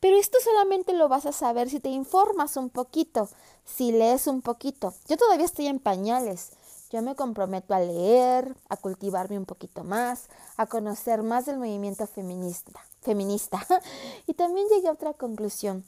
Pero 0.00 0.18
esto 0.18 0.38
solamente 0.42 0.92
lo 0.92 1.08
vas 1.08 1.24
a 1.24 1.32
saber 1.32 1.70
si 1.70 1.80
te 1.80 1.88
informas 1.88 2.56
un 2.56 2.68
poquito, 2.68 3.30
si 3.64 3.90
lees 3.90 4.26
un 4.26 4.42
poquito. 4.42 4.92
Yo 5.08 5.16
todavía 5.16 5.46
estoy 5.46 5.66
en 5.66 5.78
pañales. 5.78 6.50
Yo 6.90 7.00
me 7.00 7.14
comprometo 7.14 7.74
a 7.74 7.80
leer, 7.80 8.54
a 8.68 8.76
cultivarme 8.76 9.38
un 9.38 9.46
poquito 9.46 9.82
más, 9.82 10.28
a 10.56 10.66
conocer 10.66 11.22
más 11.22 11.46
del 11.46 11.56
movimiento 11.56 12.06
feminista. 12.06 12.84
Feminista. 13.04 13.64
y 14.26 14.34
también 14.34 14.66
llegué 14.68 14.88
a 14.88 14.92
otra 14.92 15.14
conclusión. 15.14 15.84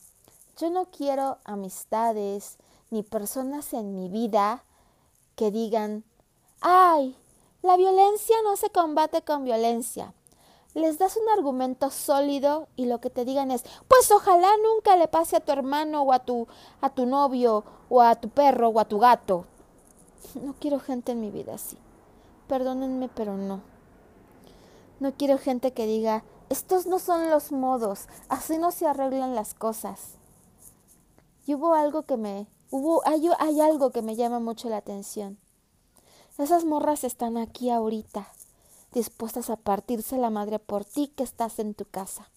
Yo 0.58 0.70
no 0.70 0.86
quiero 0.86 1.38
amistades 1.44 2.58
ni 2.90 3.02
personas 3.02 3.72
en 3.72 3.94
mi 3.94 4.08
vida 4.08 4.62
que 5.34 5.50
digan, 5.50 6.04
ay, 6.60 7.16
la 7.62 7.76
violencia 7.76 8.36
no 8.44 8.56
se 8.56 8.70
combate 8.70 9.22
con 9.22 9.44
violencia 9.44 10.14
les 10.76 10.98
das 10.98 11.16
un 11.16 11.26
argumento 11.30 11.90
sólido 11.90 12.68
y 12.76 12.84
lo 12.84 13.00
que 13.00 13.08
te 13.08 13.24
digan 13.24 13.50
es, 13.50 13.64
pues 13.88 14.10
ojalá 14.10 14.50
nunca 14.62 14.98
le 14.98 15.08
pase 15.08 15.36
a 15.36 15.40
tu 15.40 15.50
hermano 15.50 16.02
o 16.02 16.12
a 16.12 16.18
tu, 16.18 16.46
a 16.82 16.90
tu 16.90 17.06
novio 17.06 17.64
o 17.88 18.02
a 18.02 18.14
tu 18.16 18.28
perro 18.28 18.68
o 18.68 18.78
a 18.78 18.84
tu 18.84 18.98
gato. 18.98 19.46
No 20.34 20.54
quiero 20.60 20.78
gente 20.78 21.12
en 21.12 21.20
mi 21.20 21.30
vida 21.30 21.54
así. 21.54 21.78
Perdónenme, 22.46 23.08
pero 23.08 23.38
no. 23.38 23.62
No 25.00 25.12
quiero 25.12 25.38
gente 25.38 25.72
que 25.72 25.86
diga, 25.86 26.24
estos 26.50 26.86
no 26.86 26.98
son 26.98 27.30
los 27.30 27.52
modos, 27.52 28.08
así 28.28 28.58
no 28.58 28.70
se 28.70 28.86
arreglan 28.86 29.34
las 29.34 29.54
cosas. 29.54 30.14
Y 31.46 31.54
hubo 31.54 31.74
algo 31.74 32.02
que 32.02 32.16
me, 32.16 32.46
hubo, 32.70 33.06
hay, 33.06 33.28
hay 33.38 33.60
algo 33.60 33.90
que 33.90 34.02
me 34.02 34.16
llama 34.16 34.40
mucho 34.40 34.68
la 34.68 34.78
atención. 34.78 35.38
Esas 36.38 36.64
morras 36.64 37.04
están 37.04 37.36
aquí 37.36 37.70
ahorita 37.70 38.28
dispuestas 38.96 39.50
a 39.50 39.56
partirse 39.56 40.16
la 40.16 40.30
madre 40.30 40.58
por 40.58 40.86
ti 40.86 41.08
que 41.08 41.22
estás 41.22 41.58
en 41.58 41.74
tu 41.74 41.84
casa, 41.84 42.30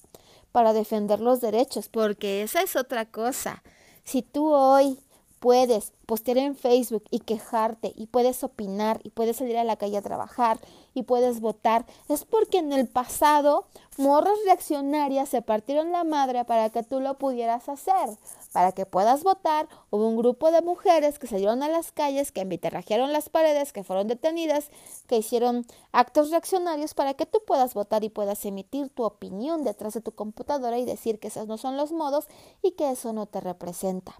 para 0.51 0.73
defender 0.73 1.21
los 1.21 1.39
derechos, 1.39 1.87
porque 1.87 2.43
esa 2.43 2.61
es 2.61 2.75
otra 2.75 3.05
cosa. 3.05 3.63
Si 4.03 4.21
tú 4.21 4.51
hoy 4.51 4.99
puedes 5.39 5.93
postear 6.06 6.38
en 6.38 6.56
Facebook 6.56 7.04
y 7.12 7.19
quejarte 7.19 7.93
y 7.95 8.08
puedes 8.08 8.43
opinar 8.43 8.99
y 9.04 9.12
puedes 9.12 9.38
salir 9.38 9.58
a 9.58 9.63
la 9.63 9.78
calle 9.78 9.97
a 9.97 10.02
trabajar 10.02 10.60
y 10.93 11.04
puedes 11.04 11.39
votar, 11.39 11.86
es 12.08 12.25
porque 12.25 12.58
en 12.58 12.73
el 12.73 12.88
pasado 12.88 13.67
morras 13.97 14.38
reaccionarias 14.45 15.30
se 15.30 15.41
partieron 15.41 15.91
la 15.91 16.04
madre 16.04 16.45
para 16.45 16.69
que 16.69 16.84
tú 16.84 16.99
lo 16.99 17.17
pudieras 17.17 17.69
hacer, 17.69 18.10
para 18.52 18.71
que 18.71 18.86
puedas 18.86 19.23
votar. 19.23 19.67
Hubo 19.91 20.08
un 20.08 20.17
grupo 20.17 20.52
de 20.52 20.62
mujeres 20.62 21.19
que 21.19 21.28
salieron 21.28 21.63
a 21.63 21.69
las 21.69 21.91
calles, 21.91 22.32
que 22.32 22.41
embiterrajearon 22.41 23.13
las 23.13 23.30
paredes, 23.30 23.71
que 23.71 23.84
fueron 23.84 24.08
detenidas, 24.08 24.71
que 25.08 25.17
hicieron 25.17 25.65
actos 25.91 26.32
reaccionarios 26.32 26.93
para 26.93 27.13
que 27.13 27.25
tú 27.25 27.39
puedas 27.45 27.73
votar 27.73 28.04
y 28.04 28.10
puedas 28.10 28.43
emitir 28.45 28.89
tu 28.89 29.04
opinión 29.04 29.63
detrás 29.63 29.93
de 29.93 30.02
tu 30.02 30.12
computadora 30.12 30.78
y 30.80 30.86
decir 30.86 31.19
que 31.19 31.28
esos 31.28 31.47
no 31.47 31.58
son 31.58 31.78
los 31.78 31.91
modos 31.91 32.28
y 32.62 32.71
que 32.71 32.91
eso 32.91 33.13
no 33.13 33.25
te 33.25 33.41
representa. 33.41 34.15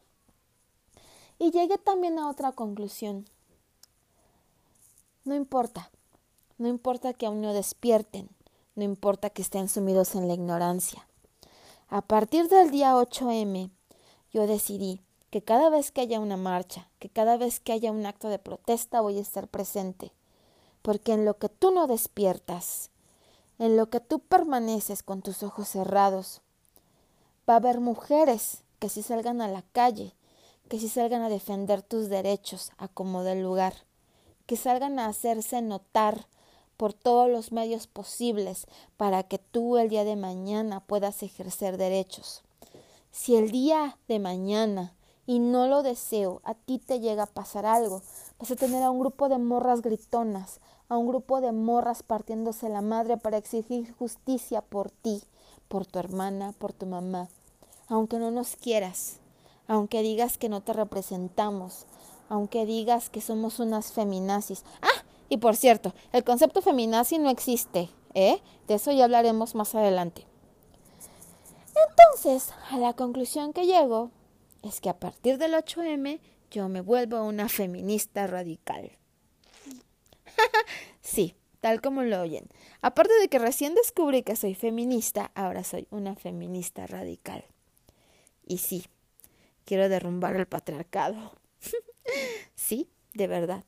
Y 1.40 1.52
llegué 1.52 1.78
también 1.78 2.20
a 2.20 2.30
otra 2.30 2.52
conclusión. 2.52 3.26
No 5.24 5.36
importa, 5.36 5.90
no 6.58 6.68
importa 6.68 7.14
que 7.14 7.26
aún 7.26 7.40
no 7.40 7.54
despierten, 7.54 8.30
no 8.76 8.84
importa 8.84 9.30
que 9.30 9.42
estén 9.42 9.70
sumidos 9.70 10.16
en 10.16 10.28
la 10.28 10.34
ignorancia. 10.34 11.08
A 11.88 12.02
partir 12.02 12.50
del 12.50 12.72
día 12.72 12.94
8M, 12.94 13.72
yo 14.34 14.48
decidí 14.48 15.02
que 15.30 15.42
cada 15.42 15.70
vez 15.70 15.92
que 15.92 16.02
haya 16.02 16.20
una 16.20 16.36
marcha, 16.36 16.90
que 17.00 17.10
cada 17.10 17.38
vez 17.38 17.60
que 17.62 17.72
haya 17.72 17.92
un 17.92 18.06
acto 18.06 18.28
de 18.28 18.40
protesta 18.40 19.00
voy 19.00 19.18
a 19.18 19.22
estar 19.22 19.48
presente, 19.48 20.12
porque 20.82 21.14
en 21.14 21.24
lo 21.24 21.38
que 21.38 21.48
tú 21.48 21.72
no 21.72 21.88
despiertas, 21.88 22.90
en 23.60 23.78
lo 23.78 23.90
que 23.90 24.02
tú 24.02 24.20
permaneces 24.20 25.04
con 25.04 25.22
tus 25.22 25.42
ojos 25.44 25.70
cerrados, 25.70 26.42
va 27.50 27.54
a 27.54 27.58
haber 27.58 27.80
mujeres 27.80 28.64
que 28.80 28.90
si 28.90 29.04
salgan 29.04 29.42
a 29.42 29.48
la 29.48 29.62
calle 29.72 30.16
que 30.70 30.80
si 30.80 30.88
salgan 30.88 31.24
a 31.24 31.30
defender 31.30 31.82
tus 31.82 32.10
derechos 32.10 32.72
a 32.78 32.88
como 32.88 33.24
del 33.24 33.42
lugar, 33.42 33.74
que 34.46 34.56
salgan 34.56 35.00
a 35.00 35.08
hacerse 35.08 35.62
notar 35.62 36.28
por 36.78 36.94
todos 36.94 37.30
los 37.30 37.52
medios 37.52 37.88
posibles 37.88 38.68
para 38.96 39.24
que 39.24 39.40
tú 39.40 39.78
el 39.78 39.90
día 39.90 40.06
de 40.06 40.16
mañana 40.16 40.80
puedas 40.80 41.24
ejercer 41.24 41.78
derechos. 41.78 42.44
Si 43.12 43.36
el 43.36 43.52
día 43.52 43.98
de 44.08 44.20
mañana, 44.20 44.94
y 45.26 45.38
no 45.38 45.68
lo 45.68 45.84
deseo, 45.84 46.42
a 46.44 46.56
ti 46.56 46.80
te 46.80 47.00
llega 47.00 47.24
a 47.24 47.28
pasar 47.28 47.66
algo, 47.66 48.02
vas 48.40 48.50
a 48.50 48.56
tener 48.56 48.82
a 48.82 48.90
un 48.90 49.00
grupo 49.00 49.30
de 49.30 49.38
morras 49.38 49.84
gritonas, 49.84 50.60
a 50.88 50.98
un 50.98 51.08
grupo 51.08 51.40
de 51.40 51.52
morras 51.52 52.02
partiéndose 52.02 52.68
la 52.68 52.82
madre 52.82 53.18
para 53.18 53.38
exigir 53.38 53.94
justicia 53.94 54.62
por 54.62 54.90
ti, 54.90 55.22
por 55.68 55.86
tu 55.86 56.00
hermana, 56.00 56.54
por 56.58 56.74
tu 56.74 56.88
mamá, 56.88 57.30
aunque 57.88 58.18
no 58.18 58.32
nos 58.32 58.56
quieras, 58.56 59.20
aunque 59.70 60.02
digas 60.02 60.38
que 60.38 60.50
no 60.50 60.62
te 60.62 60.74
representamos, 60.74 61.86
aunque 62.28 62.66
digas 62.66 63.10
que 63.10 63.22
somos 63.22 63.60
unas 63.60 63.94
feminazis. 63.94 64.64
Ah, 64.82 65.04
y 65.30 65.38
por 65.38 65.56
cierto, 65.56 65.94
el 66.12 66.24
concepto 66.24 66.62
feminazi 66.62 67.20
no 67.20 67.30
existe, 67.30 67.90
¿eh? 68.16 68.42
De 68.68 68.74
eso 68.74 68.92
ya 68.92 69.06
hablaremos 69.06 69.54
más 69.54 69.76
adelante. 69.76 70.26
Entonces, 71.90 72.52
a 72.72 72.80
la 72.80 72.94
conclusión 72.94 73.54
que 73.54 73.68
llego 73.68 74.10
es 74.64 74.82
que 74.82 74.90
a 74.90 75.00
partir 75.00 75.38
del 75.38 75.54
8M 75.54 76.20
yo 76.50 76.68
me 76.68 76.82
vuelvo 76.82 77.24
una 77.24 77.48
feminista 77.48 78.26
radical. 78.26 78.92
sí, 81.02 81.36
tal 81.62 81.80
como 81.80 82.02
lo 82.02 82.22
oyen. 82.22 82.48
Aparte 82.82 83.14
de 83.22 83.28
que 83.28 83.38
recién 83.38 83.76
descubrí 83.76 84.24
que 84.24 84.36
soy 84.36 84.56
feminista, 84.56 85.32
ahora 85.36 85.64
soy 85.64 85.88
una 85.92 86.16
feminista 86.16 86.88
radical. 86.88 87.46
Y 88.48 88.58
sí, 88.58 88.86
quiero 89.70 89.88
derrumbar 89.88 90.36
el 90.36 90.48
patriarcado. 90.48 91.32
sí, 92.56 92.90
de 93.14 93.28
verdad. 93.28 93.64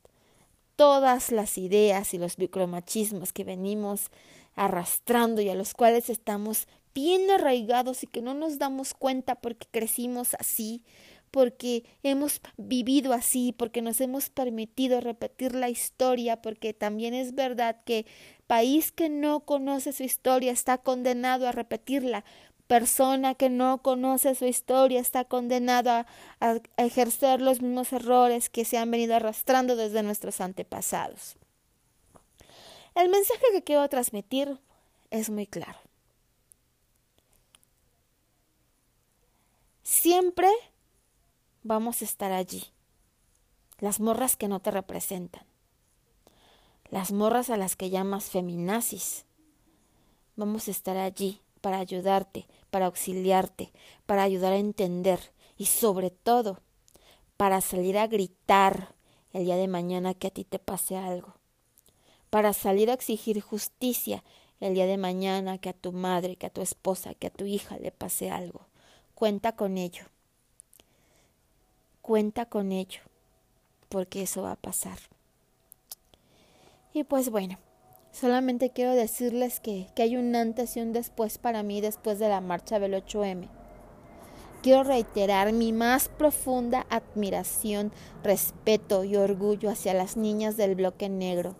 Todas 0.75 1.31
las 1.31 1.59
ideas 1.59 2.15
y 2.15 2.17
los 2.17 2.39
micromachismos 2.39 3.31
que 3.31 3.43
venimos 3.43 4.09
arrastrando 4.55 5.43
y 5.43 5.49
a 5.49 5.53
los 5.53 5.75
cuales 5.75 6.09
estamos 6.09 6.67
bien 6.95 7.29
arraigados 7.29 8.01
y 8.01 8.07
que 8.07 8.23
no 8.23 8.33
nos 8.33 8.57
damos 8.57 8.95
cuenta 8.95 9.35
porque 9.35 9.67
crecimos 9.69 10.35
así, 10.39 10.83
porque 11.29 11.83
hemos 12.01 12.41
vivido 12.57 13.13
así, 13.13 13.53
porque 13.55 13.83
nos 13.83 14.01
hemos 14.01 14.31
permitido 14.31 15.01
repetir 15.01 15.53
la 15.53 15.69
historia, 15.69 16.41
porque 16.41 16.73
también 16.73 17.13
es 17.13 17.35
verdad 17.35 17.77
que 17.85 18.07
país 18.47 18.91
que 18.91 19.07
no 19.07 19.41
conoce 19.41 19.93
su 19.93 20.01
historia 20.01 20.51
está 20.51 20.79
condenado 20.79 21.47
a 21.47 21.51
repetirla, 21.51 22.25
persona 22.71 23.35
que 23.35 23.49
no 23.49 23.79
conoce 23.79 24.33
su 24.33 24.45
historia 24.45 25.01
está 25.01 25.25
condenada 25.25 26.07
a, 26.39 26.61
ejercer 26.77 27.41
los 27.41 27.61
mismos 27.61 27.91
errores 27.91 28.49
que 28.49 28.63
se 28.63 28.77
han 28.77 28.89
venido 28.89 29.13
arrastrando 29.13 29.75
desde 29.75 30.03
nuestros 30.03 30.39
antepasados. 30.39 31.35
El 32.95 33.09
mensaje 33.09 33.43
que 33.51 33.61
quiero 33.61 33.85
transmitir 33.89 34.57
es 35.09 35.29
muy 35.29 35.47
claro. 35.47 35.77
Siempre 39.83 40.49
vamos 41.63 42.01
a 42.01 42.05
estar 42.05 42.31
allí. 42.31 42.63
Las 43.79 43.99
morras 43.99 44.37
que 44.37 44.47
no 44.47 44.61
te 44.61 44.71
representan. 44.71 45.43
Las 46.89 47.11
morras 47.11 47.49
a 47.49 47.57
las 47.57 47.75
que 47.75 47.89
llamas 47.89 48.29
feminazis. 48.29 49.25
Vamos 50.37 50.69
a 50.69 50.71
estar 50.71 50.95
allí 50.95 51.41
para 51.59 51.79
ayudarte, 51.79 52.47
para 52.71 52.87
auxiliarte, 52.87 53.71
para 54.07 54.23
ayudar 54.23 54.53
a 54.53 54.57
entender 54.57 55.19
y 55.57 55.65
sobre 55.67 56.09
todo 56.09 56.59
para 57.37 57.61
salir 57.61 57.97
a 57.97 58.07
gritar 58.07 58.95
el 59.33 59.45
día 59.45 59.57
de 59.57 59.67
mañana 59.67 60.13
que 60.13 60.27
a 60.27 60.31
ti 60.31 60.43
te 60.43 60.57
pase 60.57 60.97
algo, 60.97 61.35
para 62.29 62.53
salir 62.53 62.89
a 62.89 62.93
exigir 62.93 63.41
justicia 63.41 64.23
el 64.59 64.75
día 64.75 64.85
de 64.85 64.97
mañana 64.97 65.57
que 65.57 65.69
a 65.69 65.73
tu 65.73 65.91
madre, 65.91 66.35
que 66.35 66.45
a 66.45 66.51
tu 66.51 66.61
esposa, 66.61 67.13
que 67.13 67.27
a 67.27 67.31
tu 67.31 67.45
hija 67.45 67.77
le 67.77 67.91
pase 67.91 68.29
algo. 68.29 68.67
Cuenta 69.15 69.55
con 69.55 69.77
ello. 69.77 70.05
Cuenta 72.01 72.45
con 72.45 72.71
ello, 72.71 73.01
porque 73.89 74.23
eso 74.23 74.43
va 74.43 74.53
a 74.53 74.55
pasar. 74.55 74.97
Y 76.93 77.03
pues 77.03 77.29
bueno, 77.29 77.57
Solamente 78.11 78.71
quiero 78.71 78.93
decirles 78.93 79.59
que, 79.59 79.87
que 79.95 80.03
hay 80.03 80.17
un 80.17 80.35
antes 80.35 80.75
y 80.75 80.81
un 80.81 80.93
después 80.93 81.37
para 81.37 81.63
mí 81.63 81.81
después 81.81 82.19
de 82.19 82.29
la 82.29 82.41
marcha 82.41 82.79
del 82.79 82.93
8M. 82.93 83.47
Quiero 84.61 84.83
reiterar 84.83 85.53
mi 85.53 85.73
más 85.73 86.07
profunda 86.07 86.85
admiración, 86.89 87.91
respeto 88.23 89.03
y 89.03 89.15
orgullo 89.15 89.71
hacia 89.71 89.93
las 89.93 90.17
niñas 90.17 90.55
del 90.55 90.75
bloque 90.75 91.09
negro 91.09 91.55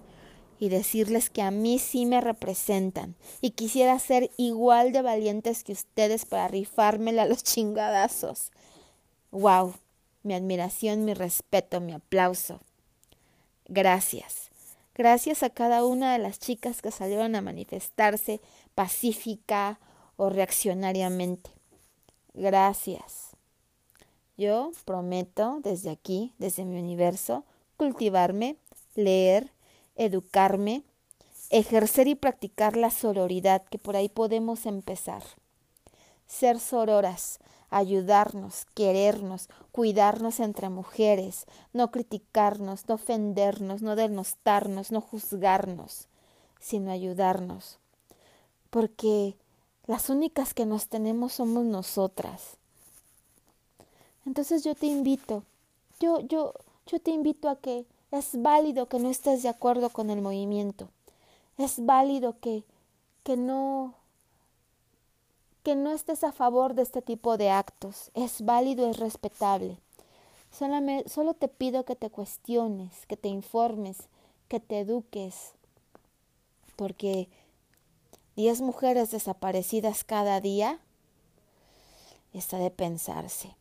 y 0.59 0.69
decirles 0.69 1.31
que 1.31 1.41
a 1.41 1.49
mí 1.49 1.79
sí 1.79 2.05
me 2.05 2.21
representan 2.21 3.15
y 3.41 3.51
quisiera 3.51 3.97
ser 3.97 4.29
igual 4.37 4.91
de 4.91 5.01
valientes 5.01 5.63
que 5.63 5.71
ustedes 5.71 6.25
para 6.25 6.47
rifármela 6.49 7.23
a 7.23 7.25
los 7.25 7.43
chingadazos. 7.43 8.51
¡Wow! 9.31 9.73
Mi 10.21 10.35
admiración, 10.35 11.03
mi 11.03 11.15
respeto, 11.15 11.81
mi 11.81 11.93
aplauso. 11.93 12.59
Gracias. 13.67 14.50
Gracias 14.93 15.41
a 15.43 15.49
cada 15.49 15.85
una 15.85 16.13
de 16.13 16.19
las 16.19 16.39
chicas 16.39 16.81
que 16.81 16.91
salieron 16.91 17.35
a 17.35 17.41
manifestarse 17.41 18.41
pacífica 18.75 19.79
o 20.17 20.29
reaccionariamente. 20.29 21.49
Gracias. 22.33 23.29
Yo 24.37 24.71
prometo 24.85 25.59
desde 25.63 25.91
aquí, 25.91 26.33
desde 26.39 26.65
mi 26.65 26.79
universo, 26.79 27.45
cultivarme, 27.77 28.57
leer, 28.95 29.51
educarme, 29.95 30.83
ejercer 31.49 32.07
y 32.07 32.15
practicar 32.15 32.75
la 32.77 32.89
sororidad, 32.89 33.63
que 33.63 33.77
por 33.77 33.95
ahí 33.95 34.09
podemos 34.09 34.65
empezar. 34.65 35.23
Ser 36.27 36.59
sororas, 36.59 37.39
ayudarnos, 37.71 38.65
querernos, 38.75 39.49
cuidarnos 39.71 40.39
entre 40.39 40.69
mujeres, 40.69 41.45
no 41.73 41.89
criticarnos, 41.89 42.87
no 42.87 42.95
ofendernos, 42.95 43.81
no 43.81 43.95
denostarnos, 43.95 44.91
no 44.91 45.01
juzgarnos, 45.01 46.07
sino 46.59 46.91
ayudarnos. 46.91 47.79
Porque 48.69 49.35
las 49.87 50.09
únicas 50.09 50.53
que 50.53 50.65
nos 50.65 50.87
tenemos 50.87 51.33
somos 51.33 51.63
nosotras. 51.63 52.57
Entonces 54.25 54.63
yo 54.63 54.75
te 54.75 54.85
invito, 54.85 55.43
yo, 55.99 56.19
yo, 56.19 56.53
yo 56.85 56.99
te 56.99 57.11
invito 57.11 57.49
a 57.49 57.55
que 57.55 57.85
es 58.11 58.41
válido 58.41 58.87
que 58.87 58.99
no 58.99 59.09
estés 59.09 59.43
de 59.43 59.49
acuerdo 59.49 59.89
con 59.89 60.09
el 60.09 60.21
movimiento. 60.21 60.89
Es 61.57 61.83
válido 61.85 62.35
que, 62.39 62.63
que 63.23 63.37
no 63.37 63.95
que 65.63 65.75
no 65.75 65.91
estés 65.91 66.23
a 66.23 66.31
favor 66.31 66.73
de 66.73 66.81
este 66.81 67.01
tipo 67.01 67.37
de 67.37 67.49
actos. 67.49 68.11
Es 68.13 68.43
válido, 68.43 68.89
es 68.89 68.97
respetable. 68.97 69.77
solo 71.05 71.33
te 71.33 71.47
pido 71.47 71.85
que 71.85 71.95
te 71.95 72.09
cuestiones, 72.09 73.05
que 73.07 73.17
te 73.17 73.29
informes, 73.29 73.97
que 74.47 74.59
te 74.59 74.79
eduques, 74.79 75.53
porque 76.75 77.29
diez 78.35 78.61
mujeres 78.61 79.11
desaparecidas 79.11 80.03
cada 80.03 80.41
día 80.41 80.79
está 82.33 82.57
de 82.57 82.71
pensarse. 82.71 83.55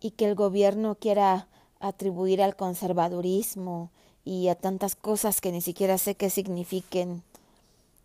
Y 0.00 0.12
que 0.12 0.26
el 0.26 0.34
gobierno 0.34 0.94
quiera 0.94 1.48
atribuir 1.80 2.42
al 2.42 2.56
conservadurismo 2.56 3.90
y 4.24 4.48
a 4.48 4.54
tantas 4.54 4.94
cosas 4.94 5.40
que 5.40 5.52
ni 5.52 5.60
siquiera 5.60 5.98
sé 5.98 6.14
qué 6.14 6.30
signifiquen 6.30 7.22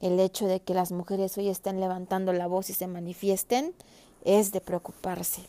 el 0.04 0.20
hecho 0.20 0.48
de 0.48 0.60
que 0.60 0.74
las 0.74 0.92
mujeres 0.92 1.38
hoy 1.38 1.48
estén 1.48 1.80
levantando 1.80 2.34
la 2.34 2.48
voz 2.48 2.70
y 2.70 2.74
se 2.74 2.88
manifiesten 2.88 3.74
es 4.26 4.52
de 4.52 4.60
preocuparse. 4.60 5.44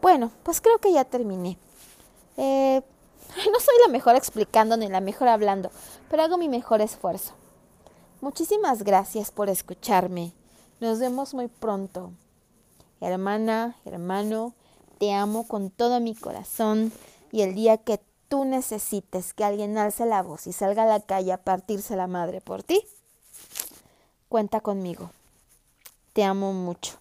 bueno, 0.00 0.30
pues 0.44 0.60
creo 0.60 0.78
que 0.78 0.92
ya 0.92 1.04
terminé. 1.04 1.58
Eh, 2.36 2.80
no 3.36 3.60
soy 3.60 3.74
la 3.84 3.90
mejor 3.90 4.14
explicando 4.14 4.76
ni 4.76 4.86
la 4.86 5.00
mejor 5.00 5.26
hablando, 5.26 5.72
pero 6.08 6.22
hago 6.22 6.38
mi 6.38 6.48
mejor 6.48 6.80
esfuerzo. 6.80 7.34
Muchísimas 8.20 8.84
gracias 8.84 9.32
por 9.32 9.48
escucharme. 9.48 10.32
Nos 10.78 11.00
vemos 11.00 11.34
muy 11.34 11.48
pronto. 11.48 12.12
Hermana, 13.00 13.76
hermano, 13.84 14.54
te 14.98 15.12
amo 15.12 15.48
con 15.48 15.70
todo 15.70 15.98
mi 15.98 16.14
corazón 16.14 16.92
y 17.32 17.42
el 17.42 17.56
día 17.56 17.78
que 17.78 18.00
tú 18.28 18.44
necesites 18.44 19.34
que 19.34 19.44
alguien 19.44 19.78
alce 19.78 20.06
la 20.06 20.22
voz 20.22 20.46
y 20.46 20.52
salga 20.52 20.84
a 20.84 20.86
la 20.86 21.00
calle 21.00 21.32
a 21.32 21.42
partirse 21.42 21.96
la 21.96 22.06
madre 22.06 22.40
por 22.40 22.62
ti, 22.62 22.82
cuenta 24.28 24.60
conmigo. 24.60 25.10
Te 26.12 26.24
amo 26.24 26.52
mucho. 26.52 26.98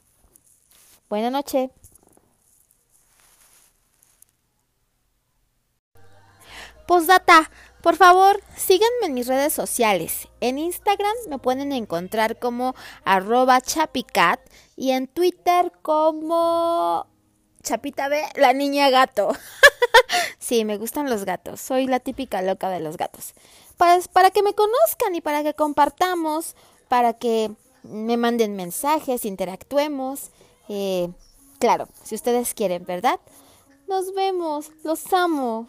Buena 1.09 1.29
noche. 1.29 1.69
Postdata, 6.87 7.51
por 7.81 7.97
favor, 7.97 8.41
síganme 8.55 9.07
en 9.07 9.13
mis 9.13 9.27
redes 9.27 9.53
sociales. 9.53 10.29
En 10.39 10.57
Instagram 10.57 11.13
me 11.29 11.37
pueden 11.37 11.73
encontrar 11.73 12.39
como 12.39 12.75
arroba 13.03 13.59
chapicat 13.59 14.39
y 14.77 14.91
en 14.91 15.07
Twitter 15.07 15.71
como 15.81 17.07
Chapita 17.63 18.07
B, 18.07 18.21
la 18.35 18.53
niña 18.53 18.89
gato. 18.89 19.31
sí, 20.39 20.65
me 20.65 20.77
gustan 20.77 21.09
los 21.09 21.25
gatos. 21.25 21.59
Soy 21.61 21.87
la 21.87 21.99
típica 21.99 22.41
loca 22.41 22.69
de 22.69 22.79
los 22.79 22.97
gatos. 22.97 23.33
Pues 23.77 24.07
para 24.07 24.31
que 24.31 24.43
me 24.43 24.53
conozcan 24.53 25.15
y 25.15 25.21
para 25.21 25.43
que 25.43 25.53
compartamos, 25.53 26.55
para 26.87 27.13
que 27.13 27.51
me 27.83 28.17
manden 28.17 28.55
mensajes, 28.55 29.25
interactuemos. 29.25 30.31
Eh, 30.69 31.09
claro, 31.59 31.87
si 32.03 32.15
ustedes 32.15 32.53
quieren, 32.53 32.85
¿verdad? 32.85 33.19
Nos 33.87 34.13
vemos. 34.13 34.71
Los 34.83 35.13
amo. 35.13 35.67